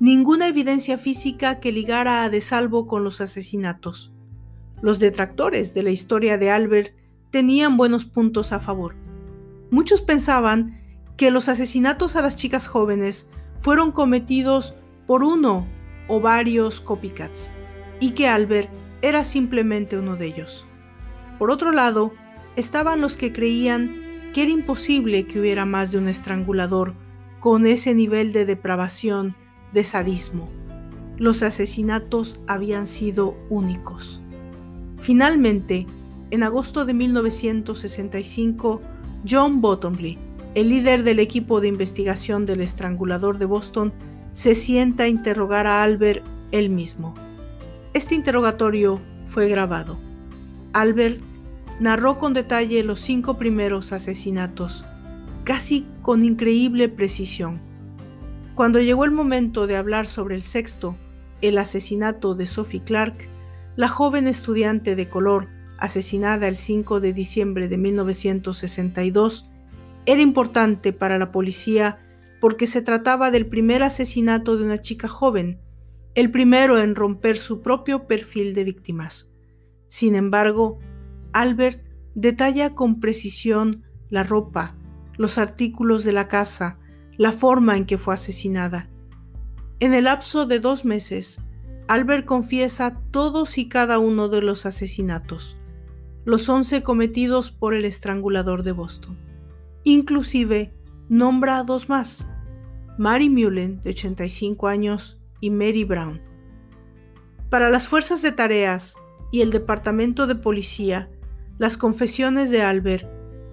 ninguna 0.00 0.48
evidencia 0.48 0.98
física 0.98 1.60
que 1.60 1.70
ligara 1.70 2.24
a 2.24 2.30
De 2.30 2.40
Salvo 2.40 2.88
con 2.88 3.04
los 3.04 3.20
asesinatos. 3.20 4.12
Los 4.80 4.98
detractores 4.98 5.72
de 5.72 5.84
la 5.84 5.90
historia 5.90 6.36
de 6.36 6.50
Albert 6.50 6.96
tenían 7.30 7.76
buenos 7.76 8.06
puntos 8.06 8.52
a 8.52 8.58
favor. 8.58 8.96
Muchos 9.70 10.02
pensaban 10.02 10.80
que 11.16 11.30
los 11.30 11.48
asesinatos 11.48 12.16
a 12.16 12.22
las 12.22 12.34
chicas 12.34 12.66
jóvenes 12.66 13.30
fueron 13.56 13.92
cometidos 13.92 14.74
por 15.06 15.22
uno 15.22 15.68
o 16.08 16.20
varios 16.20 16.80
copycats 16.80 17.52
y 18.00 18.14
que 18.14 18.26
Albert 18.26 18.68
era 19.00 19.22
simplemente 19.22 19.96
uno 19.96 20.16
de 20.16 20.26
ellos. 20.26 20.66
Por 21.38 21.52
otro 21.52 21.70
lado, 21.70 22.12
estaban 22.56 23.00
los 23.00 23.16
que 23.16 23.32
creían 23.32 24.02
que 24.32 24.42
era 24.42 24.50
imposible 24.50 25.26
que 25.26 25.40
hubiera 25.40 25.66
más 25.66 25.90
de 25.90 25.98
un 25.98 26.08
estrangulador 26.08 26.94
con 27.40 27.66
ese 27.66 27.94
nivel 27.94 28.32
de 28.32 28.46
depravación, 28.46 29.34
de 29.72 29.84
sadismo. 29.84 30.48
Los 31.18 31.42
asesinatos 31.42 32.40
habían 32.46 32.86
sido 32.86 33.36
únicos. 33.50 34.20
Finalmente, 34.98 35.86
en 36.30 36.42
agosto 36.42 36.84
de 36.84 36.94
1965, 36.94 38.80
John 39.28 39.60
Bottomley, 39.60 40.18
el 40.54 40.68
líder 40.68 41.02
del 41.02 41.18
equipo 41.18 41.60
de 41.60 41.68
investigación 41.68 42.46
del 42.46 42.60
estrangulador 42.60 43.38
de 43.38 43.46
Boston, 43.46 43.92
se 44.32 44.54
sienta 44.54 45.04
a 45.04 45.08
interrogar 45.08 45.66
a 45.66 45.82
Albert 45.82 46.24
él 46.52 46.70
mismo. 46.70 47.14
Este 47.92 48.14
interrogatorio 48.14 49.00
fue 49.26 49.48
grabado. 49.48 49.98
Albert 50.72 51.22
narró 51.80 52.18
con 52.18 52.32
detalle 52.32 52.82
los 52.84 53.00
cinco 53.00 53.38
primeros 53.38 53.92
asesinatos, 53.92 54.84
casi 55.44 55.86
con 56.02 56.24
increíble 56.24 56.88
precisión. 56.88 57.60
Cuando 58.54 58.80
llegó 58.80 59.04
el 59.04 59.10
momento 59.10 59.66
de 59.66 59.76
hablar 59.76 60.06
sobre 60.06 60.34
el 60.34 60.42
sexto, 60.42 60.96
el 61.40 61.58
asesinato 61.58 62.34
de 62.34 62.46
Sophie 62.46 62.82
Clark, 62.84 63.28
la 63.76 63.88
joven 63.88 64.28
estudiante 64.28 64.94
de 64.94 65.08
color 65.08 65.48
asesinada 65.78 66.46
el 66.46 66.56
5 66.56 67.00
de 67.00 67.12
diciembre 67.12 67.68
de 67.68 67.78
1962, 67.78 69.50
era 70.06 70.22
importante 70.22 70.92
para 70.92 71.18
la 71.18 71.32
policía 71.32 71.98
porque 72.40 72.66
se 72.66 72.82
trataba 72.82 73.30
del 73.30 73.46
primer 73.46 73.82
asesinato 73.82 74.56
de 74.56 74.64
una 74.64 74.80
chica 74.80 75.08
joven, 75.08 75.60
el 76.14 76.30
primero 76.30 76.78
en 76.78 76.94
romper 76.94 77.38
su 77.38 77.62
propio 77.62 78.06
perfil 78.06 78.54
de 78.54 78.64
víctimas. 78.64 79.32
Sin 79.86 80.14
embargo, 80.14 80.78
Albert 81.32 81.82
detalla 82.14 82.74
con 82.74 83.00
precisión 83.00 83.82
la 84.10 84.22
ropa, 84.22 84.76
los 85.16 85.38
artículos 85.38 86.04
de 86.04 86.12
la 86.12 86.28
casa, 86.28 86.78
la 87.16 87.32
forma 87.32 87.76
en 87.76 87.86
que 87.86 87.98
fue 87.98 88.14
asesinada. 88.14 88.90
En 89.80 89.94
el 89.94 90.04
lapso 90.04 90.46
de 90.46 90.60
dos 90.60 90.84
meses, 90.84 91.40
Albert 91.88 92.26
confiesa 92.26 93.00
todos 93.10 93.58
y 93.58 93.68
cada 93.68 93.98
uno 93.98 94.28
de 94.28 94.42
los 94.42 94.66
asesinatos, 94.66 95.58
los 96.24 96.48
once 96.48 96.82
cometidos 96.82 97.50
por 97.50 97.74
el 97.74 97.84
estrangulador 97.84 98.62
de 98.62 98.72
Boston. 98.72 99.18
Inclusive 99.84 100.72
nombra 101.08 101.58
a 101.58 101.64
dos 101.64 101.88
más, 101.88 102.30
Mary 102.98 103.28
Mullen, 103.28 103.80
de 103.80 103.90
85 103.90 104.68
años, 104.68 105.18
y 105.40 105.50
Mary 105.50 105.84
Brown. 105.84 106.20
Para 107.50 107.68
las 107.68 107.88
fuerzas 107.88 108.22
de 108.22 108.32
tareas 108.32 108.94
y 109.32 109.40
el 109.40 109.50
departamento 109.50 110.26
de 110.26 110.36
policía, 110.36 111.10
las 111.58 111.76
confesiones 111.76 112.50
de 112.50 112.62
Albert 112.62 113.06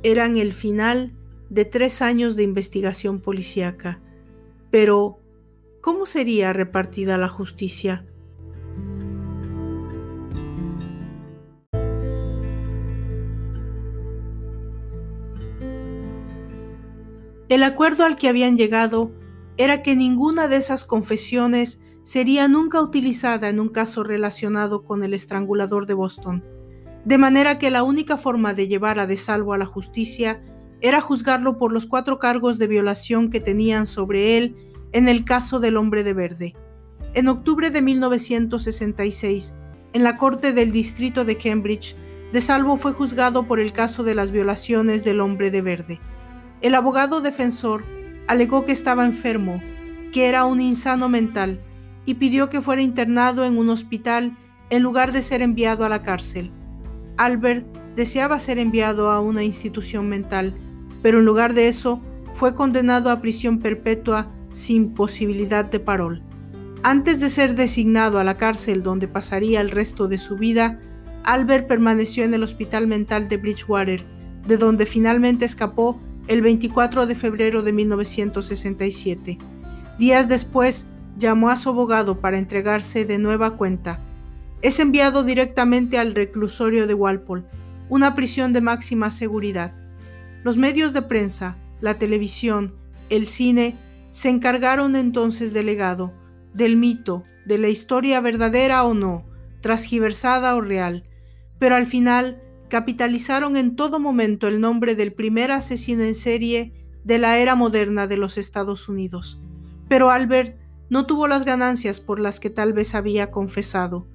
eran 0.04 0.38
el 0.38 0.54
final 0.54 1.14
de 1.50 1.66
tres 1.66 2.02
años 2.02 2.36
de 2.36 2.43
investigación 2.43 3.20
policíaca. 3.20 4.02
Pero, 4.72 5.20
¿cómo 5.82 6.06
sería 6.06 6.54
repartida 6.54 7.18
la 7.18 7.28
justicia? 7.28 8.06
El 17.50 17.64
acuerdo 17.64 18.06
al 18.06 18.16
que 18.16 18.30
habían 18.30 18.58
llegado 18.58 19.12
era 19.58 19.82
que 19.82 19.95
ninguna 19.95 20.47
de 20.47 20.58
esas 20.58 20.86
confesiones 20.86 21.80
sería 22.04 22.47
nunca 22.47 22.80
utilizada 22.82 23.50
en 23.50 23.60
un 23.60 23.70
caso 23.70 24.04
relacionado 24.04 24.84
con 24.84 25.04
el 25.04 25.16
estrangulador 25.16 25.88
de 25.88 25.95
Boston, 25.95 26.43
de 27.06 27.18
manera 27.18 27.58
que 27.58 27.72
la 27.72 27.84
única 27.84 28.18
forma 28.18 28.54
de 28.54 28.68
llevar 28.68 29.00
a 29.00 29.08
de 29.08 29.18
salvo 29.18 29.54
a 29.54 29.58
la 29.58 29.66
justicia 29.66 30.41
era 30.82 31.02
juzgarlo 31.02 31.58
por 31.58 31.72
los 31.74 31.86
cuatro 31.86 32.20
cargos 32.20 32.58
de 32.58 32.68
violación 32.68 33.30
que 33.30 33.39
tenían 33.39 33.86
sobre 33.86 34.38
él 34.38 34.56
en 34.91 35.08
el 35.08 35.26
caso 35.26 35.60
del 35.60 35.78
hombre 35.78 36.04
de 36.04 36.14
verde. 36.14 36.56
En 37.14 37.28
octubre 37.28 37.70
de 37.70 37.82
1966, 37.82 39.54
en 39.93 40.04
la 40.04 40.18
Corte 40.18 40.54
del 40.54 40.72
Distrito 40.72 41.26
de 41.26 41.38
Cambridge, 41.38 41.95
De 42.32 42.41
Salvo 42.41 42.78
fue 42.78 42.93
juzgado 42.93 43.47
por 43.47 43.60
el 43.60 43.74
caso 43.74 44.04
de 44.04 44.14
las 44.14 44.32
violaciones 44.32 45.04
del 45.04 45.20
hombre 45.20 45.50
de 45.50 45.62
verde. 45.62 46.00
El 46.62 46.76
abogado 46.76 47.22
defensor 47.22 47.84
alegó 48.28 48.66
que 48.66 48.72
estaba 48.72 49.06
enfermo, 49.06 49.62
que 50.12 50.28
era 50.28 50.45
un 50.45 50.62
insano 50.62 51.10
mental, 51.10 51.60
y 52.06 52.16
pidió 52.16 52.50
que 52.50 52.62
fuera 52.62 52.82
internado 52.82 53.45
en 53.45 53.58
un 53.58 53.70
hospital 53.70 54.38
en 54.70 54.84
lugar 54.84 55.12
de 55.12 55.22
ser 55.22 55.41
enviado 55.41 55.86
a 55.86 55.89
la 55.89 56.04
cárcel. 56.04 56.52
Albert 57.20 57.65
deseaba 57.97 58.39
ser 58.39 58.59
enviado 58.59 59.11
a 59.11 59.20
una 59.20 59.43
institución 59.43 60.07
mental, 60.07 60.55
pero 61.01 61.20
en 61.20 61.26
lugar 61.26 61.53
de 61.53 61.67
eso 61.67 62.01
fue 62.34 62.55
condenado 62.55 63.11
a 63.11 63.20
prisión 63.20 63.59
perpetua 63.59 64.32
sin 64.53 64.93
posibilidad 64.93 65.65
de 65.65 65.82
parol. 65.82 66.24
Antes 66.82 67.20
de 67.20 67.28
ser 67.28 67.55
designado 67.55 68.20
a 68.20 68.24
la 68.24 68.38
cárcel 68.38 68.84
donde 68.84 69.09
pasaría 69.09 69.59
el 69.59 69.70
resto 69.70 70.07
de 70.07 70.17
su 70.17 70.38
vida, 70.38 70.80
Albert 71.26 71.67
permaneció 71.67 72.24
en 72.24 72.34
el 72.34 72.41
hospital 72.41 72.88
mental 72.88 73.28
de 73.28 73.36
Bridgewater, 73.36 74.01
de 74.47 74.55
donde 74.55 74.86
finalmente 74.86 75.43
escapó 75.43 75.99
el 76.30 76.41
24 76.41 77.05
de 77.05 77.15
febrero 77.15 77.63
de 77.63 77.74
1967. 77.74 79.38
Días 79.97 80.30
después, 80.30 80.88
llamó 81.17 81.49
a 81.49 81.57
su 81.57 81.67
abogado 81.67 82.22
para 82.22 82.38
entregarse 82.38 83.03
de 83.03 83.17
nueva 83.17 83.57
cuenta. 83.57 83.99
Es 84.62 84.80
enviado 84.80 85.24
directamente 85.24 85.97
al 85.97 86.14
reclusorio 86.14 86.86
de 86.86 86.93
Walpole, 86.93 87.45
una 87.88 88.14
prisión 88.14 88.51
de 88.51 88.60
máxima 88.60 89.10
seguridad. 89.10 89.74
Los 90.43 90.57
medios 90.57 90.91
de 90.91 91.01
prensa, 91.01 91.57
la 91.80 91.97
televisión, 91.97 92.76
el 93.10 93.26
cine, 93.26 93.78
se 94.12 94.28
encargaron 94.28 94.97
entonces 94.97 95.53
del 95.53 95.68
legado, 95.68 96.14
del 96.53 96.76
mito, 96.76 97.24
de 97.45 97.57
la 97.57 97.70
historia 97.70 98.20
verdadera 98.20 98.84
o 98.84 98.93
no, 98.93 99.26
transgiversada 99.62 100.55
o 100.55 100.62
real, 100.62 101.05
pero 101.57 101.76
al 101.76 101.86
final 101.86 102.41
capitalizaron 102.70 103.55
en 103.55 103.78
todo 103.78 103.99
momento 103.99 104.47
el 104.49 104.60
nombre 104.60 104.93
del 104.93 105.14
primer 105.14 105.51
asesino 105.51 106.03
en 106.03 106.16
serie 106.16 106.74
de 107.05 107.18
la 107.18 107.38
era 107.38 107.55
moderna 107.55 108.07
de 108.07 108.18
los 108.18 108.38
Estados 108.38 108.89
Unidos. 108.89 109.41
Pero 109.88 110.12
Albert 110.12 110.60
no 110.89 111.05
tuvo 111.05 111.28
las 111.28 111.45
ganancias 111.45 111.99
por 112.01 112.20
las 112.20 112.39
que 112.39 112.49
tal 112.49 112.74
vez 112.74 112.93
había 112.93 113.32
confesado. 113.32 114.07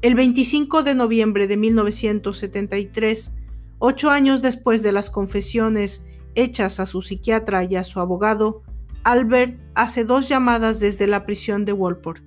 El 0.00 0.14
25 0.14 0.84
de 0.84 0.94
noviembre 0.94 1.48
de 1.48 1.56
1973, 1.56 3.32
ocho 3.80 4.10
años 4.10 4.42
después 4.42 4.84
de 4.84 4.92
las 4.92 5.10
confesiones 5.10 6.04
hechas 6.36 6.78
a 6.78 6.86
su 6.86 7.00
psiquiatra 7.00 7.64
y 7.64 7.74
a 7.74 7.82
su 7.82 7.98
abogado, 7.98 8.62
Albert 9.02 9.58
hace 9.74 10.04
dos 10.04 10.28
llamadas 10.28 10.78
desde 10.78 11.08
la 11.08 11.26
prisión 11.26 11.64
de 11.64 11.72
Walport. 11.72 12.22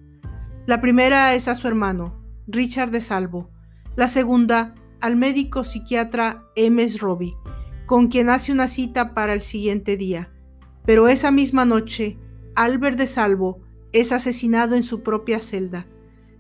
La 0.65 0.82
primera 0.82 1.34
es 1.34 1.47
a 1.47 1.55
su 1.55 1.65
hermano, 1.69 2.22
Richard 2.45 2.91
de 2.91 2.99
Salvo. 2.99 3.49
La 3.95 4.09
segunda 4.09 4.76
al 4.99 5.15
médico 5.15 5.63
psiquiatra 5.63 6.43
M.S. 6.57 6.97
Robbie, 6.97 7.38
con 7.86 8.09
quien 8.09 8.30
hace 8.30 8.51
una 8.51 8.67
cita 8.67 9.13
para 9.13 9.32
el 9.32 9.39
siguiente 9.39 9.95
día. 9.95 10.30
Pero 10.86 11.07
esa 11.07 11.32
misma 11.32 11.63
noche, 11.63 12.17
Albert 12.53 12.97
de 12.97 13.07
Salvo 13.07 13.61
es 13.93 14.11
asesinado 14.11 14.76
en 14.76 14.84
su 14.84 15.03
propia 15.03 15.39
celda. 15.39 15.88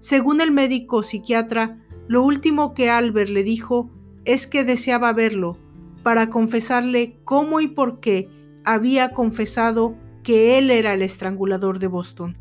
Según 0.01 0.41
el 0.41 0.49
médico 0.49 1.03
psiquiatra, 1.03 1.77
lo 2.07 2.23
último 2.23 2.73
que 2.73 2.89
Albert 2.89 3.29
le 3.29 3.43
dijo 3.43 3.91
es 4.25 4.47
que 4.47 4.63
deseaba 4.63 5.13
verlo 5.13 5.59
para 6.01 6.31
confesarle 6.31 7.19
cómo 7.23 7.61
y 7.61 7.67
por 7.67 7.99
qué 7.99 8.27
había 8.65 9.13
confesado 9.13 9.95
que 10.23 10.57
él 10.57 10.71
era 10.71 10.95
el 10.95 11.03
estrangulador 11.03 11.77
de 11.77 11.87
Boston. 11.87 12.35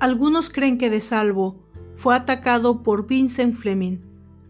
Algunos 0.00 0.50
creen 0.50 0.78
que 0.78 0.90
De 0.90 1.00
Salvo 1.00 1.60
fue 1.94 2.16
atacado 2.16 2.82
por 2.82 3.06
Vincent 3.06 3.54
Fleming, 3.54 3.98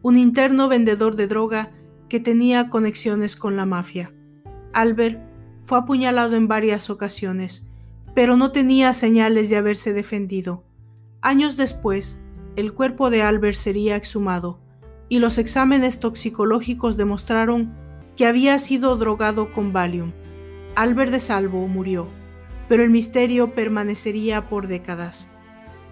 un 0.01 0.17
interno 0.17 0.71
vendedor 0.71 1.15
de 1.15 1.27
droga 1.27 1.73
que 2.13 2.21
tenía 2.21 2.69
conexiones 2.69 3.37
con 3.37 3.57
la 3.57 3.65
mafia. 3.65 4.13
Albert 4.75 5.19
fue 5.63 5.79
apuñalado 5.79 6.37
en 6.37 6.47
varias 6.47 6.91
ocasiones, 6.91 7.67
pero 8.15 8.37
no 8.37 8.53
tenía 8.53 8.93
señales 8.93 9.49
de 9.49 9.57
haberse 9.57 9.95
defendido. 9.95 10.63
Años 11.23 11.57
después, 11.57 12.21
el 12.55 12.75
cuerpo 12.75 13.09
de 13.09 13.23
Albert 13.23 13.57
sería 13.57 13.97
exhumado 13.97 14.61
y 15.09 15.21
los 15.21 15.39
exámenes 15.39 16.01
toxicológicos 16.01 16.99
demostraron 16.99 17.73
que 18.15 18.27
había 18.27 18.59
sido 18.59 18.99
drogado 18.99 19.51
con 19.55 19.73
Valium. 19.73 20.13
Albert 20.75 21.13
de 21.13 21.21
Salvo 21.21 21.67
murió, 21.67 22.09
pero 22.69 22.83
el 22.83 22.91
misterio 22.91 23.55
permanecería 23.55 24.51
por 24.51 24.69
décadas. 24.69 25.31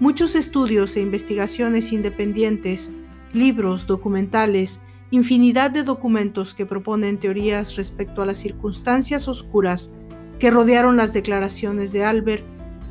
Muchos 0.00 0.36
estudios 0.36 0.98
e 0.98 1.00
investigaciones 1.00 1.92
independientes, 1.92 2.92
libros, 3.32 3.86
documentales, 3.86 4.82
infinidad 5.10 5.70
de 5.70 5.82
documentos 5.82 6.54
que 6.54 6.66
proponen 6.66 7.18
teorías 7.18 7.76
respecto 7.76 8.22
a 8.22 8.26
las 8.26 8.38
circunstancias 8.38 9.28
oscuras 9.28 9.90
que 10.38 10.50
rodearon 10.50 10.96
las 10.96 11.12
declaraciones 11.12 11.92
de 11.92 12.04
Albert 12.04 12.44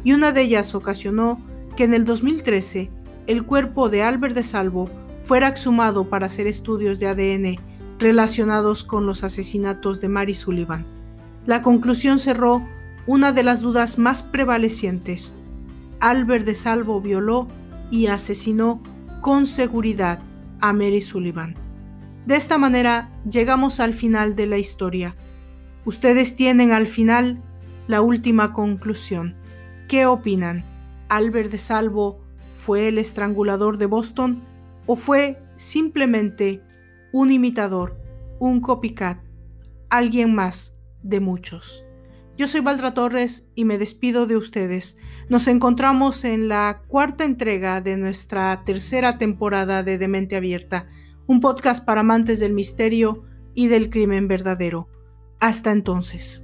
y 0.04 0.14
una 0.14 0.32
de 0.32 0.42
ellas 0.42 0.76
ocasionó 0.76 1.42
que 1.76 1.84
en 1.86 1.94
el 1.94 2.06
2013 2.06 2.90
el 3.28 3.46
cuerpo 3.46 3.90
de 3.90 4.04
Albert 4.04 4.36
de 4.36 4.44
Salvo 4.44 4.90
fuera 5.22 5.48
exhumado 5.48 6.10
para 6.10 6.28
hacer 6.28 6.48
estudios 6.48 7.00
de 7.00 7.08
ADN 7.08 7.56
relacionados 8.00 8.84
con 8.84 9.06
los 9.06 9.24
asesinatos 9.24 10.00
de 10.02 10.10
Mary 10.10 10.34
Sullivan. 10.34 10.86
La 11.46 11.62
conclusión 11.62 12.20
cerró 12.20 12.62
una 13.08 13.32
de 13.32 13.44
las 13.44 13.62
dudas 13.62 13.98
más 13.98 14.24
prevalecientes. 14.24 15.34
Albert 16.00 16.46
de 16.46 16.56
Salvo 16.56 17.02
violó 17.02 17.48
y 17.92 18.08
asesinó 18.08 18.82
con 19.22 19.48
seguridad 19.48 20.20
a 20.62 20.74
Mary 20.74 21.02
Sullivan. 21.02 21.56
De 22.30 22.36
esta 22.36 22.60
manera 22.60 23.10
llegamos 23.28 23.80
al 23.80 23.96
final 23.96 24.36
de 24.36 24.46
la 24.46 24.60
historia. 24.60 25.16
Ustedes 25.84 26.36
tienen 26.36 26.72
al 26.72 26.86
final 26.86 27.42
la 27.88 28.02
última 28.02 28.54
conclusión. 28.54 29.36
¿Qué 29.88 30.06
opinan? 30.06 30.64
¿Albert 31.10 31.50
de 31.50 31.58
Salvo 31.58 32.22
fue 32.54 32.88
el 32.88 33.00
estrangulador 33.00 33.80
de 33.80 33.88
Boston 33.88 34.44
o 34.86 34.96
fue 34.96 35.42
simplemente 35.56 36.62
un 37.12 37.32
imitador, 37.32 38.00
un 38.38 38.62
copycat, 38.62 39.18
alguien 39.90 40.36
más 40.36 40.78
de 41.02 41.22
muchos? 41.22 41.84
Yo 42.38 42.46
soy 42.46 42.62
Valdra 42.62 42.94
Torres 42.94 43.50
y 43.56 43.66
me 43.66 43.80
despido 43.80 44.28
de 44.28 44.38
ustedes. 44.38 44.98
Nos 45.30 45.48
encontramos 45.48 46.24
en 46.24 46.48
la 46.48 46.84
cuarta 46.88 47.24
entrega 47.24 47.82
de 47.82 47.98
nuestra 47.98 48.64
tercera 48.66 49.18
temporada 49.18 49.82
de 49.82 49.98
Demente 49.98 50.36
Abierta, 50.36 50.86
un 51.30 51.42
podcast 51.42 51.86
para 51.86 52.02
amantes 52.02 52.40
del 52.40 52.54
misterio 52.54 53.24
y 53.54 53.68
del 53.68 53.92
crimen 53.92 54.28
verdadero. 54.28 54.88
Hasta 55.40 55.70
entonces. 55.70 56.44